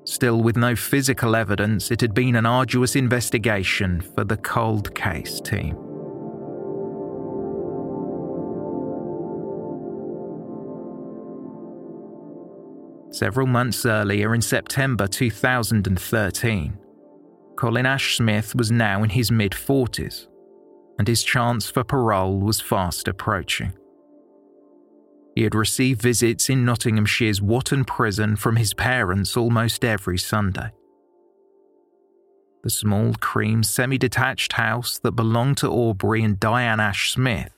[0.03, 5.41] Still, with no physical evidence, it had been an arduous investigation for the cold case
[5.41, 5.86] team.
[13.17, 16.77] Several months earlier, in September 2013,
[17.55, 20.27] Colin Ash Smith was now in his mid 40s,
[20.99, 23.73] and his chance for parole was fast approaching.
[25.33, 30.69] He had received visits in Nottinghamshire's Whatton prison from his parents almost every Sunday.
[32.61, 37.51] The small, cream, semi detached house that belonged to Aubrey and Diane Ash Smith,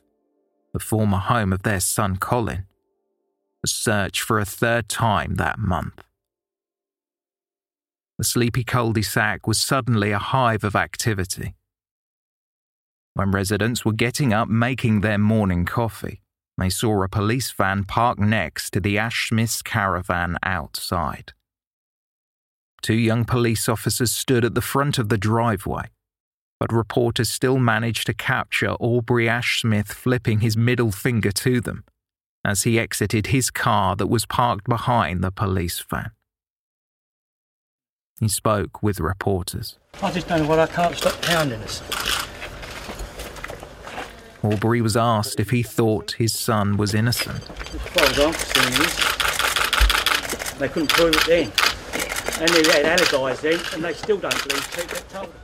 [0.71, 2.63] the former home of their son Colin,
[3.61, 6.01] was searched for a third time that month.
[8.17, 11.55] The sleepy cul de sac was suddenly a hive of activity.
[13.13, 16.21] When residents were getting up making their morning coffee,
[16.57, 21.33] they saw a police van parked next to the Ash Smith's caravan outside.
[22.81, 25.89] Two young police officers stood at the front of the driveway,
[26.59, 31.83] but reporters still managed to capture Aubrey Ash Smith flipping his middle finger to them
[32.43, 36.11] as he exited his car that was parked behind the police van.
[38.19, 39.77] He spoke with reporters.
[40.01, 41.81] I just don't know why I can't stop pounding us.
[44.43, 47.49] Aubrey was asked if he thought his son was innocent.
[47.49, 48.33] As far as I'm
[48.81, 49.19] is.
[50.59, 51.51] They couldn't prove it then.
[52.41, 55.39] And they had alibis then, and they still don't believe people told them.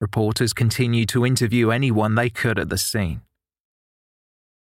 [0.00, 3.20] Reporters continued to interview anyone they could at the scene.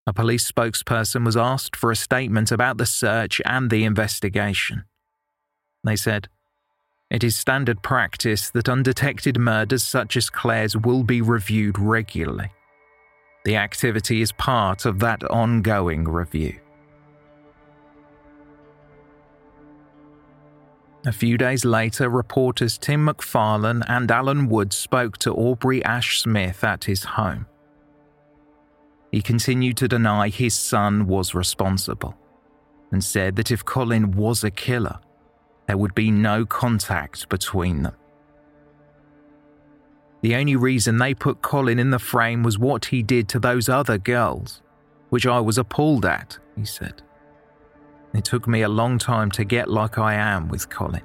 [0.06, 4.84] A police spokesperson was asked for a statement about the search and the investigation.
[5.84, 6.28] They said,
[7.10, 12.50] It is standard practice that undetected murders such as Claire's will be reviewed regularly.
[13.44, 16.58] The activity is part of that ongoing review.
[21.06, 26.62] A few days later, reporters Tim McFarlane and Alan Wood spoke to Aubrey Ash Smith
[26.62, 27.46] at his home.
[29.10, 32.16] He continued to deny his son was responsible
[32.92, 35.00] and said that if Colin was a killer,
[35.66, 37.94] there would be no contact between them.
[40.22, 43.68] The only reason they put Colin in the frame was what he did to those
[43.68, 44.60] other girls,
[45.08, 47.02] which I was appalled at, he said.
[48.12, 51.02] It took me a long time to get like I am with Colin.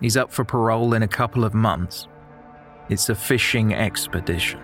[0.00, 2.06] He's up for parole in a couple of months.
[2.88, 4.60] It's a fishing expedition.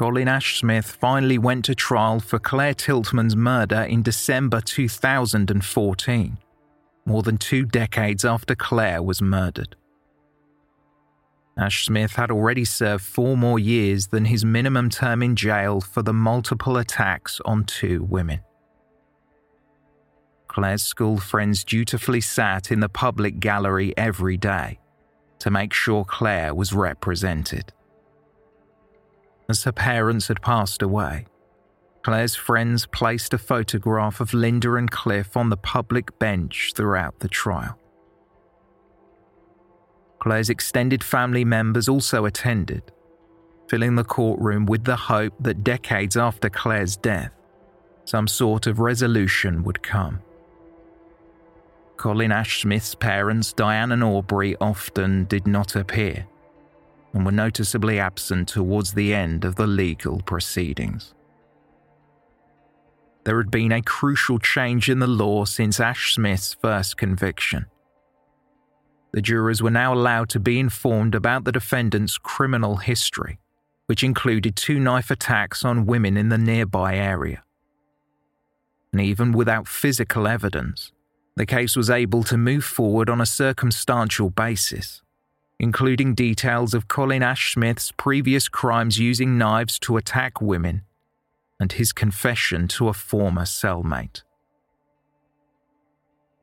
[0.00, 6.38] Colin Ash Smith finally went to trial for Claire Tiltman's murder in December 2014,
[7.04, 9.76] more than two decades after Claire was murdered.
[11.58, 16.00] Ash Smith had already served four more years than his minimum term in jail for
[16.00, 18.40] the multiple attacks on two women.
[20.48, 24.78] Claire's school friends dutifully sat in the public gallery every day
[25.40, 27.74] to make sure Claire was represented.
[29.50, 31.26] As her parents had passed away,
[32.04, 37.26] Claire's friends placed a photograph of Linda and Cliff on the public bench throughout the
[37.26, 37.76] trial.
[40.20, 42.92] Claire's extended family members also attended,
[43.66, 47.32] filling the courtroom with the hope that decades after Claire's death,
[48.04, 50.20] some sort of resolution would come.
[51.96, 56.28] Colin Ashsmith's parents, Diane and Aubrey, often did not appear
[57.12, 61.14] and were noticeably absent towards the end of the legal proceedings.
[63.24, 67.66] There had been a crucial change in the law since Ash Smith's first conviction.
[69.12, 73.38] The jurors were now allowed to be informed about the defendant's criminal history,
[73.86, 77.42] which included two knife attacks on women in the nearby area.
[78.92, 80.92] And even without physical evidence,
[81.36, 85.02] the case was able to move forward on a circumstantial basis,
[85.60, 90.82] including details of Colin Ashsmith's previous crimes using knives to attack women
[91.60, 94.22] and his confession to a former cellmate.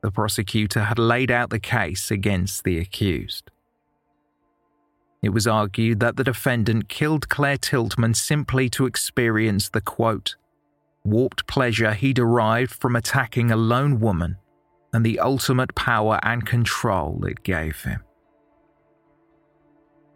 [0.04, 3.50] The prosecutor had laid out the case against the accused.
[5.20, 10.36] It was argued that the defendant killed Claire Tiltman simply to experience the quote,
[11.02, 14.36] warped pleasure he derived from attacking a lone woman
[14.92, 18.04] and the ultimate power and control it gave him.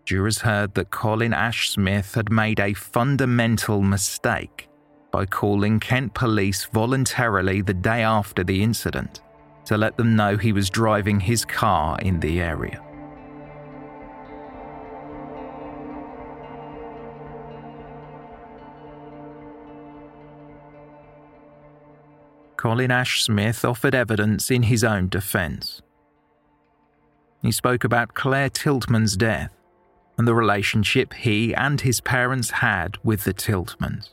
[0.04, 4.68] Jurors heard that Colin Ashsmith had made a fundamental mistake
[5.12, 9.20] by calling Kent police voluntarily the day after the incident
[9.66, 12.82] to let them know he was driving his car in the area.
[22.56, 25.80] Colin Ashsmith offered evidence in his own defence.
[27.40, 29.52] He spoke about Claire Tiltman's death
[30.22, 34.10] and the relationship he and his parents had with the Tiltmans.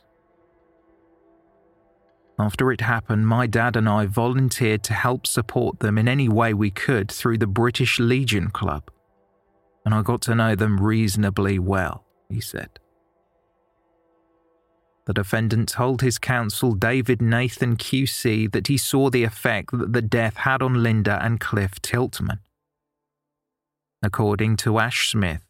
[2.36, 6.52] After it happened, my dad and I volunteered to help support them in any way
[6.52, 8.90] we could through the British Legion Club,
[9.84, 12.80] and I got to know them reasonably well, he said.
[15.06, 20.02] The defendant told his counsel, David Nathan QC, that he saw the effect that the
[20.02, 22.40] death had on Linda and Cliff Tiltman.
[24.02, 25.42] According to Ashsmith,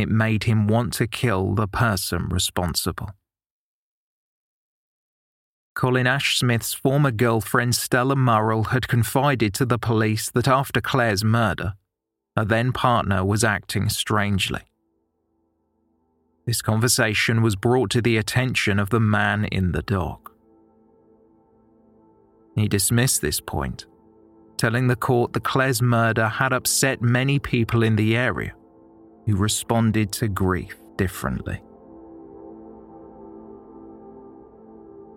[0.00, 3.10] it made him want to kill the person responsible.
[5.74, 11.74] Colin Ashsmith's former girlfriend Stella Murrell had confided to the police that after Claire's murder,
[12.36, 14.62] her then partner was acting strangely.
[16.46, 20.32] This conversation was brought to the attention of the man in the dock.
[22.56, 23.86] He dismissed this point,
[24.56, 28.52] telling the court that Claire's murder had upset many people in the area
[29.26, 31.60] who responded to grief differently.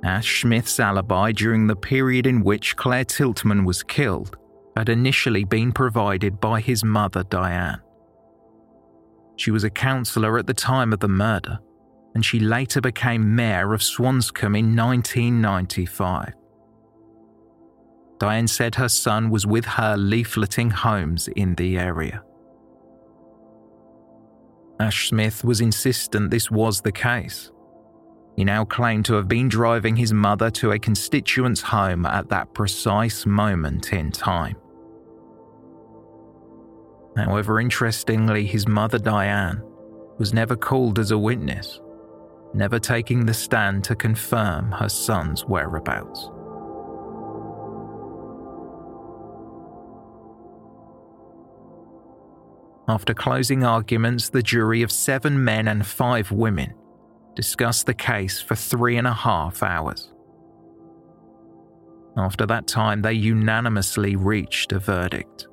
[0.04, 4.38] Ash Smith's alibi during the period in which Claire Tiltman was killed
[4.76, 7.80] had initially been provided by his mother, Diane.
[9.36, 11.60] She was a counsellor at the time of the murder,
[12.16, 16.34] and she later became mayor of Swanscombe in 1995.
[18.20, 22.24] Diane said her son was with her leafleting homes in the area.
[24.84, 27.52] Ashsmith was insistent this was the case.
[28.36, 32.54] He now claimed to have been driving his mother to a constituent's home at that
[32.54, 34.56] precise moment in time.
[37.16, 39.62] However, interestingly, his mother Diane
[40.18, 41.80] was never called as a witness,
[42.54, 46.30] never taking the stand to confirm her son's whereabouts.
[52.88, 56.74] After closing arguments, the jury of seven men and five women
[57.36, 60.12] discussed the case for three and a half hours.
[62.18, 65.48] After that time, they unanimously reached a verdict.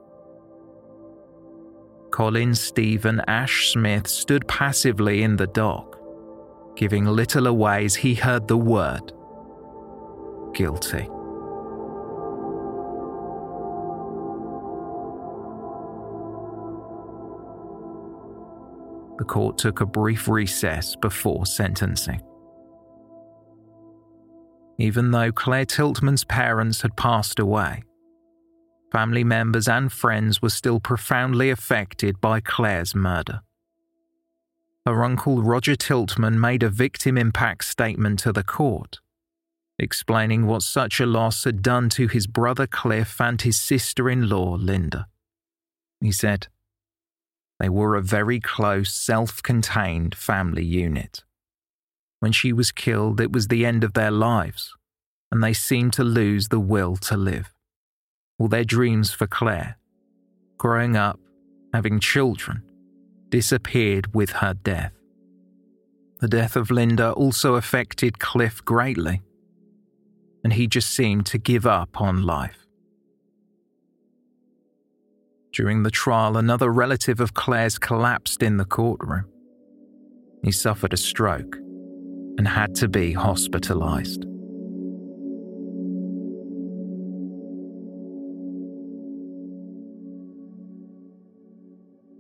[2.11, 5.97] Colin Stephen Ash Smith stood passively in the dock,
[6.77, 9.13] giving little away as he heard the word
[10.53, 11.09] guilty.
[19.21, 22.23] The court took a brief recess before sentencing.
[24.79, 27.83] Even though Claire Tiltman's parents had passed away,
[28.91, 33.43] family members and friends were still profoundly affected by Claire's murder.
[34.87, 39.01] Her uncle Roger Tiltman made a victim impact statement to the court,
[39.79, 44.31] explaining what such a loss had done to his brother Cliff and his sister in
[44.31, 45.09] law Linda.
[46.01, 46.49] He said,
[47.61, 51.23] They were a very close, self contained family unit.
[52.19, 54.73] When she was killed, it was the end of their lives,
[55.31, 57.53] and they seemed to lose the will to live.
[58.39, 59.77] All their dreams for Claire,
[60.57, 61.21] growing up,
[61.75, 62.63] having children,
[63.29, 64.93] disappeared with her death.
[66.21, 69.21] The death of Linda also affected Cliff greatly,
[70.43, 72.60] and he just seemed to give up on life.
[75.53, 79.25] During the trial, another relative of Claire's collapsed in the courtroom.
[80.45, 81.57] He suffered a stroke
[82.39, 84.25] and had to be hospitalized.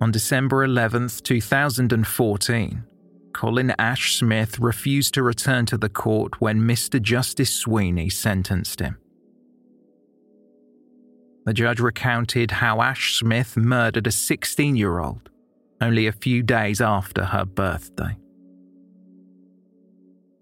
[0.02, 2.84] On December 11, 2014,
[3.32, 7.00] Colin Ash Smith refused to return to the court when Mr.
[7.00, 8.96] Justice Sweeney sentenced him.
[11.46, 15.30] The judge recounted how Ash Smith murdered a 16 year old
[15.80, 18.16] only a few days after her birthday.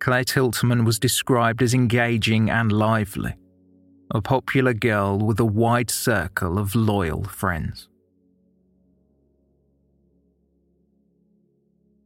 [0.01, 3.35] Claire Tiltman was described as engaging and lively,
[4.13, 7.89] a popular girl with a wide circle of loyal friends.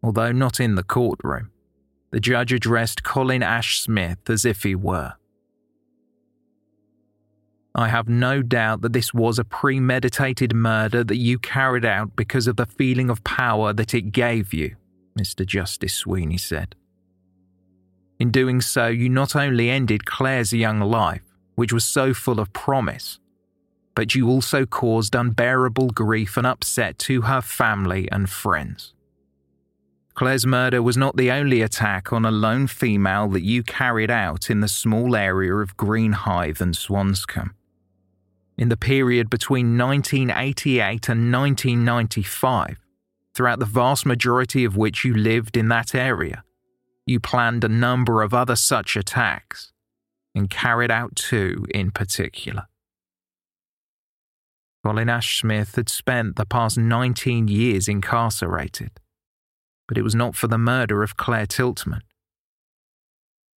[0.02, 1.50] Although not in the courtroom,
[2.10, 5.14] the judge addressed Colin Ash Smith as if he were.
[7.74, 12.46] I have no doubt that this was a premeditated murder that you carried out because
[12.46, 14.76] of the feeling of power that it gave you,
[15.18, 15.46] Mr.
[15.46, 16.74] Justice Sweeney said.
[18.18, 22.52] In doing so, you not only ended Claire's young life, which was so full of
[22.52, 23.18] promise,
[23.94, 28.92] but you also caused unbearable grief and upset to her family and friends.
[30.14, 34.50] Claire's murder was not the only attack on a lone female that you carried out
[34.50, 37.52] in the small area of Greenhithe and Swanscombe.
[38.58, 42.76] In the period between 1988 and 1995,
[43.34, 46.44] throughout the vast majority of which you lived in that area,
[47.06, 49.72] you planned a number of other such attacks,
[50.34, 52.66] and carried out two in particular.
[54.84, 58.90] Colin Ash Smith had spent the past 19 years incarcerated,
[59.86, 62.02] but it was not for the murder of Claire Tiltman.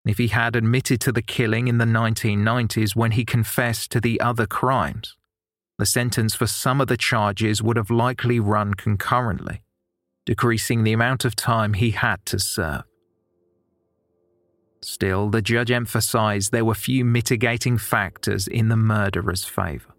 [0.06, 4.20] If he had admitted to the killing in the 1990s when he confessed to the
[4.20, 5.16] other crimes,
[5.80, 9.64] the sentence for some of the charges would have likely run concurrently,
[10.26, 12.84] decreasing the amount of time he had to serve.
[14.82, 19.94] Still, the judge emphasized there were few mitigating factors in the murderer's favor.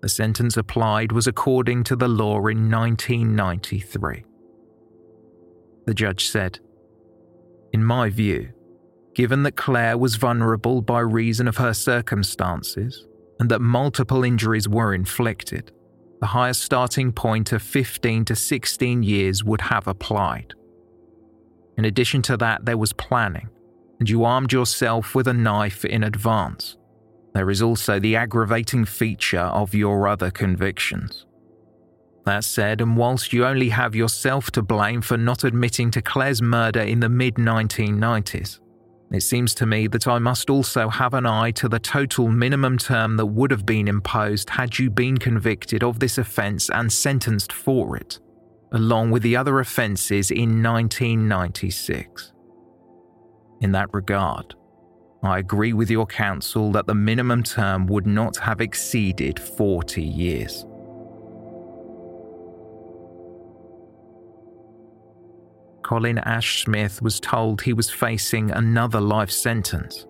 [0.00, 4.24] The sentence applied was according to the law in 1993.
[5.84, 6.58] The judge said,
[7.72, 8.52] In my view,
[9.14, 13.06] given that Claire was vulnerable by reason of her circumstances
[13.40, 15.72] and that multiple injuries were inflicted,
[16.20, 20.54] the highest starting point of 15 to 16 years would have applied.
[21.76, 23.48] In addition to that, there was planning,
[23.98, 26.76] and you armed yourself with a knife in advance.
[27.34, 31.24] There is also the aggravating feature of your other convictions.
[32.24, 36.40] That said, and whilst you only have yourself to blame for not admitting to Claire's
[36.40, 38.60] murder in the mid 1990s,
[39.10, 42.78] it seems to me that I must also have an eye to the total minimum
[42.78, 47.52] term that would have been imposed had you been convicted of this offence and sentenced
[47.52, 48.20] for it
[48.72, 52.32] along with the other offences in 1996.
[53.60, 54.54] In that regard,
[55.22, 60.64] I agree with your counsel that the minimum term would not have exceeded 40 years.
[65.82, 70.06] Colin Ash Smith was told he was facing another life sentence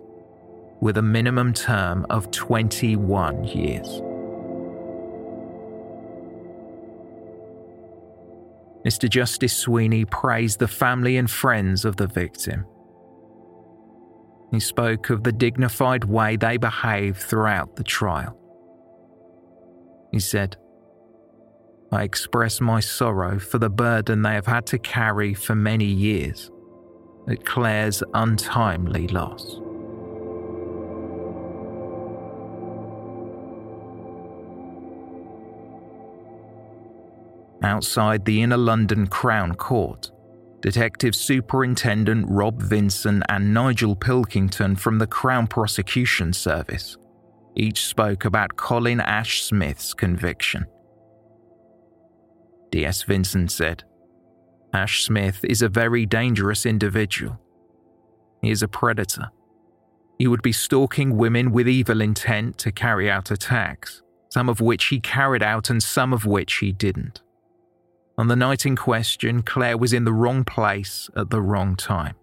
[0.81, 3.87] with a minimum term of 21 years.
[8.85, 9.09] Mr.
[9.09, 12.67] Justice Sweeney praised the family and friends of the victim.
[14.51, 18.37] He spoke of the dignified way they behaved throughout the trial.
[20.11, 20.57] He said,
[21.93, 26.51] I express my sorrow for the burden they have had to carry for many years
[27.29, 29.61] at Claire's untimely loss.
[37.65, 40.11] outside the inner London Crown Court.
[40.61, 46.97] Detective Superintendent Rob Vinson and Nigel Pilkington from the Crown Prosecution Service
[47.57, 50.67] Each spoke about Colin Ash Smith's conviction.
[52.73, 53.03] D.S.
[53.03, 53.85] Vinson said,
[54.73, 57.39] Ash Smith is a very dangerous individual.
[58.41, 59.31] He is a predator.
[60.19, 64.87] He would be stalking women with evil intent to carry out attacks, some of which
[64.87, 67.21] he carried out and some of which he didn't.
[68.17, 72.15] On the night in question, Claire was in the wrong place at the wrong time.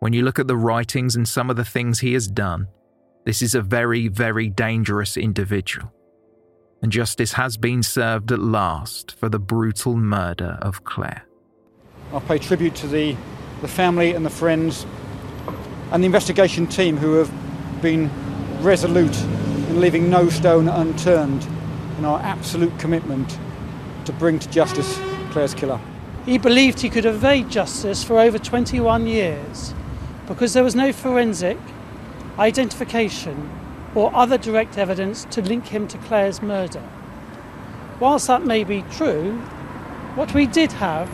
[0.00, 2.66] When you look at the writings and some of the things he has done,
[3.24, 5.90] this is a very, very dangerous individual.
[6.82, 11.24] And justice has been served at last for the brutal murder of Claire.
[12.12, 13.16] I pay tribute to the,
[13.60, 14.84] the family and the friends
[15.92, 17.30] and the investigation team who have
[17.80, 18.10] been
[18.62, 21.46] resolute in leaving no stone unturned
[21.98, 23.38] in our absolute commitment
[24.04, 24.98] to bring to justice
[25.30, 25.80] Claire's killer.
[26.26, 29.72] He believed he could evade justice for over 21 years
[30.26, 31.58] because there was no forensic,
[32.38, 33.50] identification,
[33.94, 36.82] or other direct evidence to link him to Claire's murder.
[38.00, 39.38] Whilst that may be true,
[40.14, 41.08] what we did have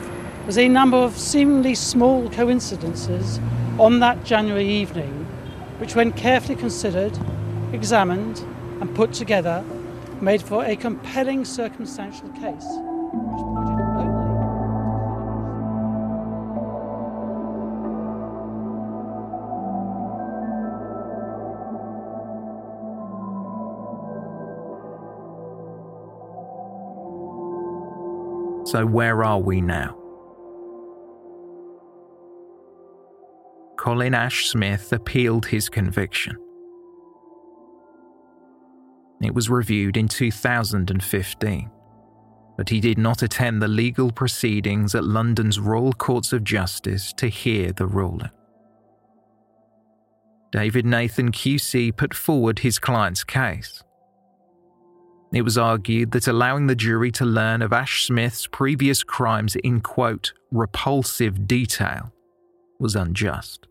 [0.46, 3.38] was a number of seemingly small coincidences
[3.78, 5.26] on that January evening,
[5.78, 7.18] which, when carefully considered,
[7.72, 8.38] examined,
[8.80, 9.64] and put together,
[10.20, 12.66] made for a compelling circumstantial case.
[28.70, 29.96] So, where are we now?
[33.78, 36.36] Colin Ash Smith appealed his conviction.
[39.22, 41.70] It was reviewed in 2015,
[42.58, 47.28] but he did not attend the legal proceedings at London's Royal Courts of Justice to
[47.28, 48.28] hear the ruling.
[50.52, 53.82] David Nathan QC put forward his client's case.
[55.32, 59.80] It was argued that allowing the jury to learn of Ash Smith's previous crimes in,
[59.80, 62.12] quote, repulsive detail
[62.78, 63.66] was unjust.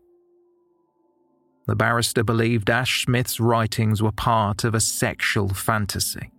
[1.66, 6.30] The barrister believed Ash Smith's writings were part of a sexual fantasy,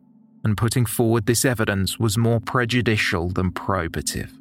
[0.44, 4.32] and putting forward this evidence was more prejudicial than probative.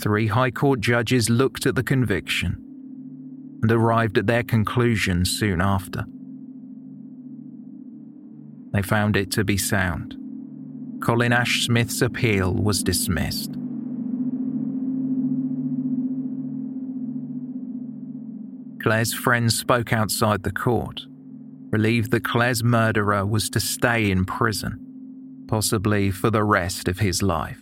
[0.00, 2.64] Three High Court judges looked at the conviction
[3.62, 6.04] and arrived at their conclusion soon after.
[8.72, 10.16] They found it to be sound.
[11.02, 13.54] Colin Ash Smith's appeal was dismissed.
[18.82, 21.06] Claire's friends spoke outside the court,
[21.70, 27.22] relieved that Claire's murderer was to stay in prison, possibly for the rest of his
[27.22, 27.60] life.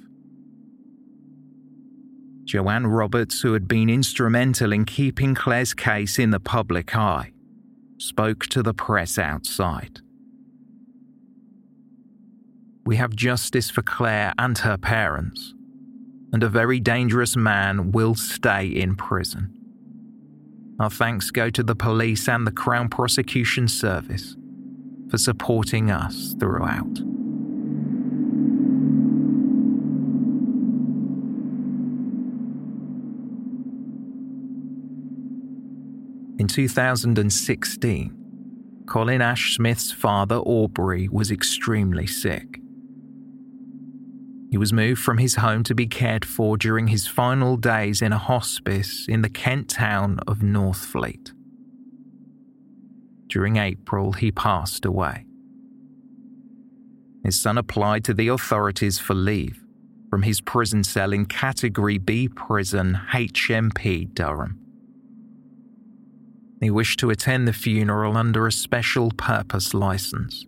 [2.44, 7.32] Joanne Roberts, who had been instrumental in keeping Claire's case in the public eye,
[7.98, 10.00] spoke to the press outside.
[12.86, 15.52] We have justice for Claire and her parents,
[16.32, 19.52] and a very dangerous man will stay in prison.
[20.78, 24.36] Our thanks go to the police and the Crown Prosecution Service
[25.10, 27.00] for supporting us throughout.
[36.38, 38.16] In 2016,
[38.86, 42.60] Colin Ash Smith's father, Aubrey, was extremely sick.
[44.50, 48.12] He was moved from his home to be cared for during his final days in
[48.12, 51.32] a hospice in the Kent town of Northfleet.
[53.28, 55.26] During April, he passed away.
[57.24, 59.60] His son applied to the authorities for leave
[60.08, 64.60] from his prison cell in Category B prison, HMP Durham.
[66.60, 70.46] He wished to attend the funeral under a special purpose license.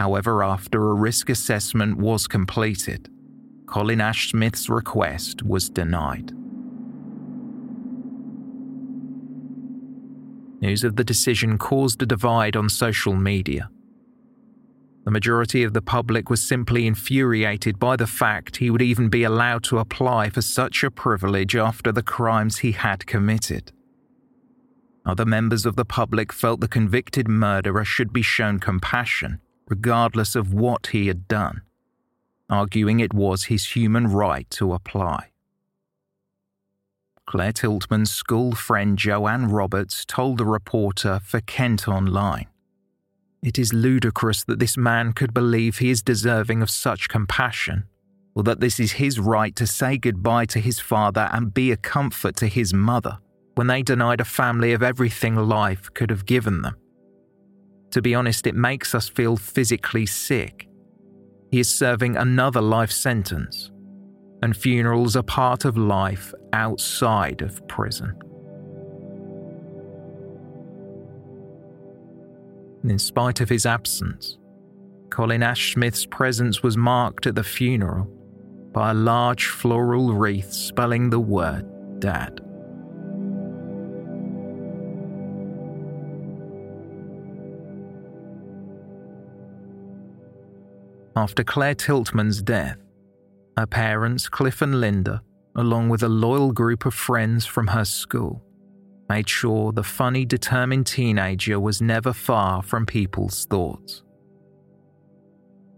[0.00, 3.10] However, after a risk assessment was completed,
[3.66, 6.32] Colin Ash Smith's request was denied.
[10.62, 13.68] News of the decision caused a divide on social media.
[15.04, 19.24] The majority of the public was simply infuriated by the fact he would even be
[19.24, 23.70] allowed to apply for such a privilege after the crimes he had committed.
[25.04, 30.52] Other members of the public felt the convicted murderer should be shown compassion regardless of
[30.52, 31.62] what he had done,
[32.50, 35.28] arguing it was his human right to apply.
[37.24, 42.48] Claire Tiltman's school friend Joanne Roberts told the reporter for Kent Online
[43.40, 47.84] It is ludicrous that this man could believe he is deserving of such compassion,
[48.34, 51.76] or that this is his right to say goodbye to his father and be a
[51.76, 53.18] comfort to his mother,
[53.54, 56.74] when they denied a family of everything life could have given them.
[57.92, 60.68] To be honest, it makes us feel physically sick.
[61.50, 63.70] He is serving another life sentence,
[64.42, 68.16] and funerals are part of life outside of prison.
[72.84, 74.38] In spite of his absence,
[75.10, 78.06] Colin Ashsmith's presence was marked at the funeral
[78.72, 81.66] by a large floral wreath spelling the word
[81.98, 82.40] Dad.
[91.16, 92.78] After Claire Tiltman's death,
[93.56, 95.22] her parents, Cliff and Linda,
[95.56, 98.42] along with a loyal group of friends from her school,
[99.08, 104.02] made sure the funny, determined teenager was never far from people's thoughts.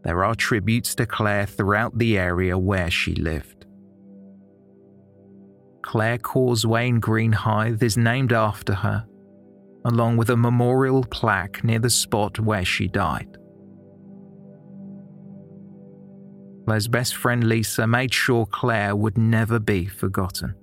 [0.05, 3.65] There are tributes to Claire throughout the area where she lived.
[5.81, 9.07] Claire Causeway in Greenhithe is named after her,
[9.87, 13.39] along with a memorial plaque near the spot where she died.
[16.65, 20.55] Claire's best friend Lisa made sure Claire would never be forgotten.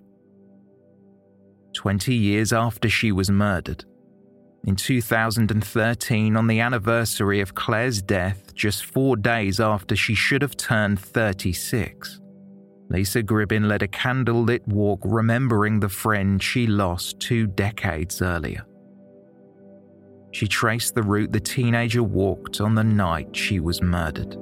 [1.74, 3.86] Twenty years after she was murdered,
[4.66, 10.58] in 2013, on the anniversary of Claire's death, just four days after she should have
[10.58, 12.20] turned 36,
[12.90, 18.66] Lisa Gribbin led a candlelit walk remembering the friend she lost two decades earlier.
[20.32, 24.38] She traced the route the teenager walked on the night she was murdered.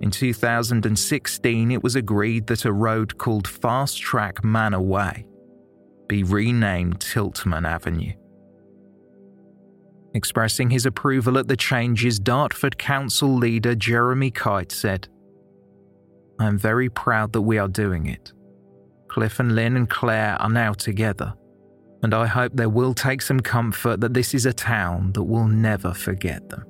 [0.00, 5.26] In 2016, it was agreed that a road called Fast Track Manor Way
[6.08, 8.12] be renamed Tiltman Avenue.
[10.14, 15.08] Expressing his approval at the changes, Dartford Council leader Jeremy Kite said,
[16.40, 18.32] I am very proud that we are doing it.
[19.08, 21.34] Cliff and Lynn and Claire are now together,
[22.02, 25.48] and I hope they will take some comfort that this is a town that will
[25.48, 26.64] never forget them.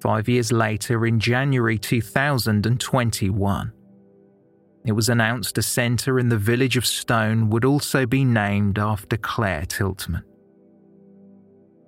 [0.00, 3.72] Five years later, in January 2021,
[4.86, 9.18] it was announced a centre in the village of Stone would also be named after
[9.18, 10.22] Claire Tiltman.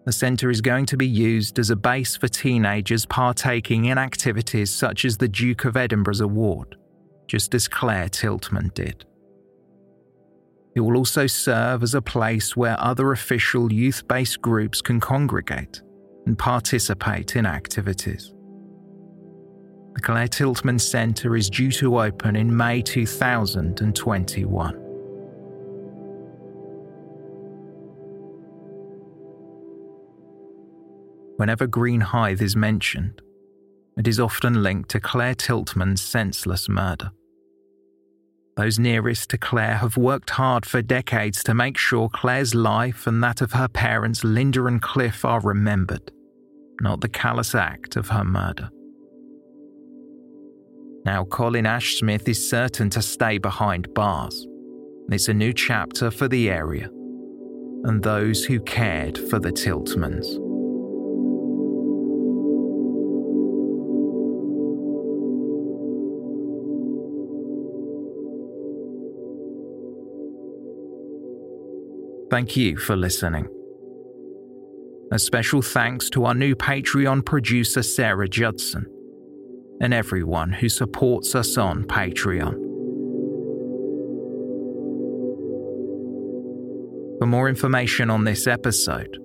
[0.04, 4.70] The centre is going to be used as a base for teenagers partaking in activities
[4.70, 6.76] such as the Duke of Edinburgh's Award,
[7.28, 9.06] just as Claire Tiltman did.
[10.74, 15.80] It will also serve as a place where other official youth based groups can congregate
[16.26, 18.32] and participate in activities.
[19.94, 24.74] The Claire Tiltman Centre is due to open in May 2021.
[31.36, 33.20] Whenever Greenhithe is mentioned,
[33.96, 37.10] it is often linked to Claire Tiltman's senseless murder.
[38.56, 43.22] Those nearest to Claire have worked hard for decades to make sure Claire's life and
[43.22, 46.12] that of her parents, Linda and Cliff, are remembered,
[46.80, 48.68] not the callous act of her murder.
[51.04, 54.46] Now, Colin Ashsmith is certain to stay behind bars.
[55.10, 56.88] It's a new chapter for the area
[57.84, 60.38] and those who cared for the Tiltmans.
[72.32, 73.46] Thank you for listening.
[75.12, 78.86] A special thanks to our new Patreon producer, Sarah Judson,
[79.82, 82.54] and everyone who supports us on Patreon.
[87.18, 89.18] For more information on this episode,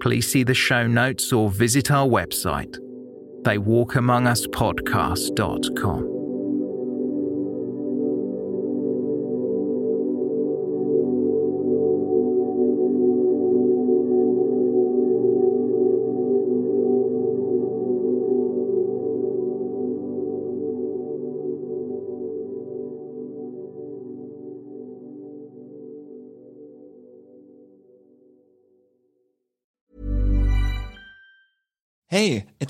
[0.00, 2.76] please see the show notes or visit our website,
[3.42, 6.21] theywalkamonguspodcast.com.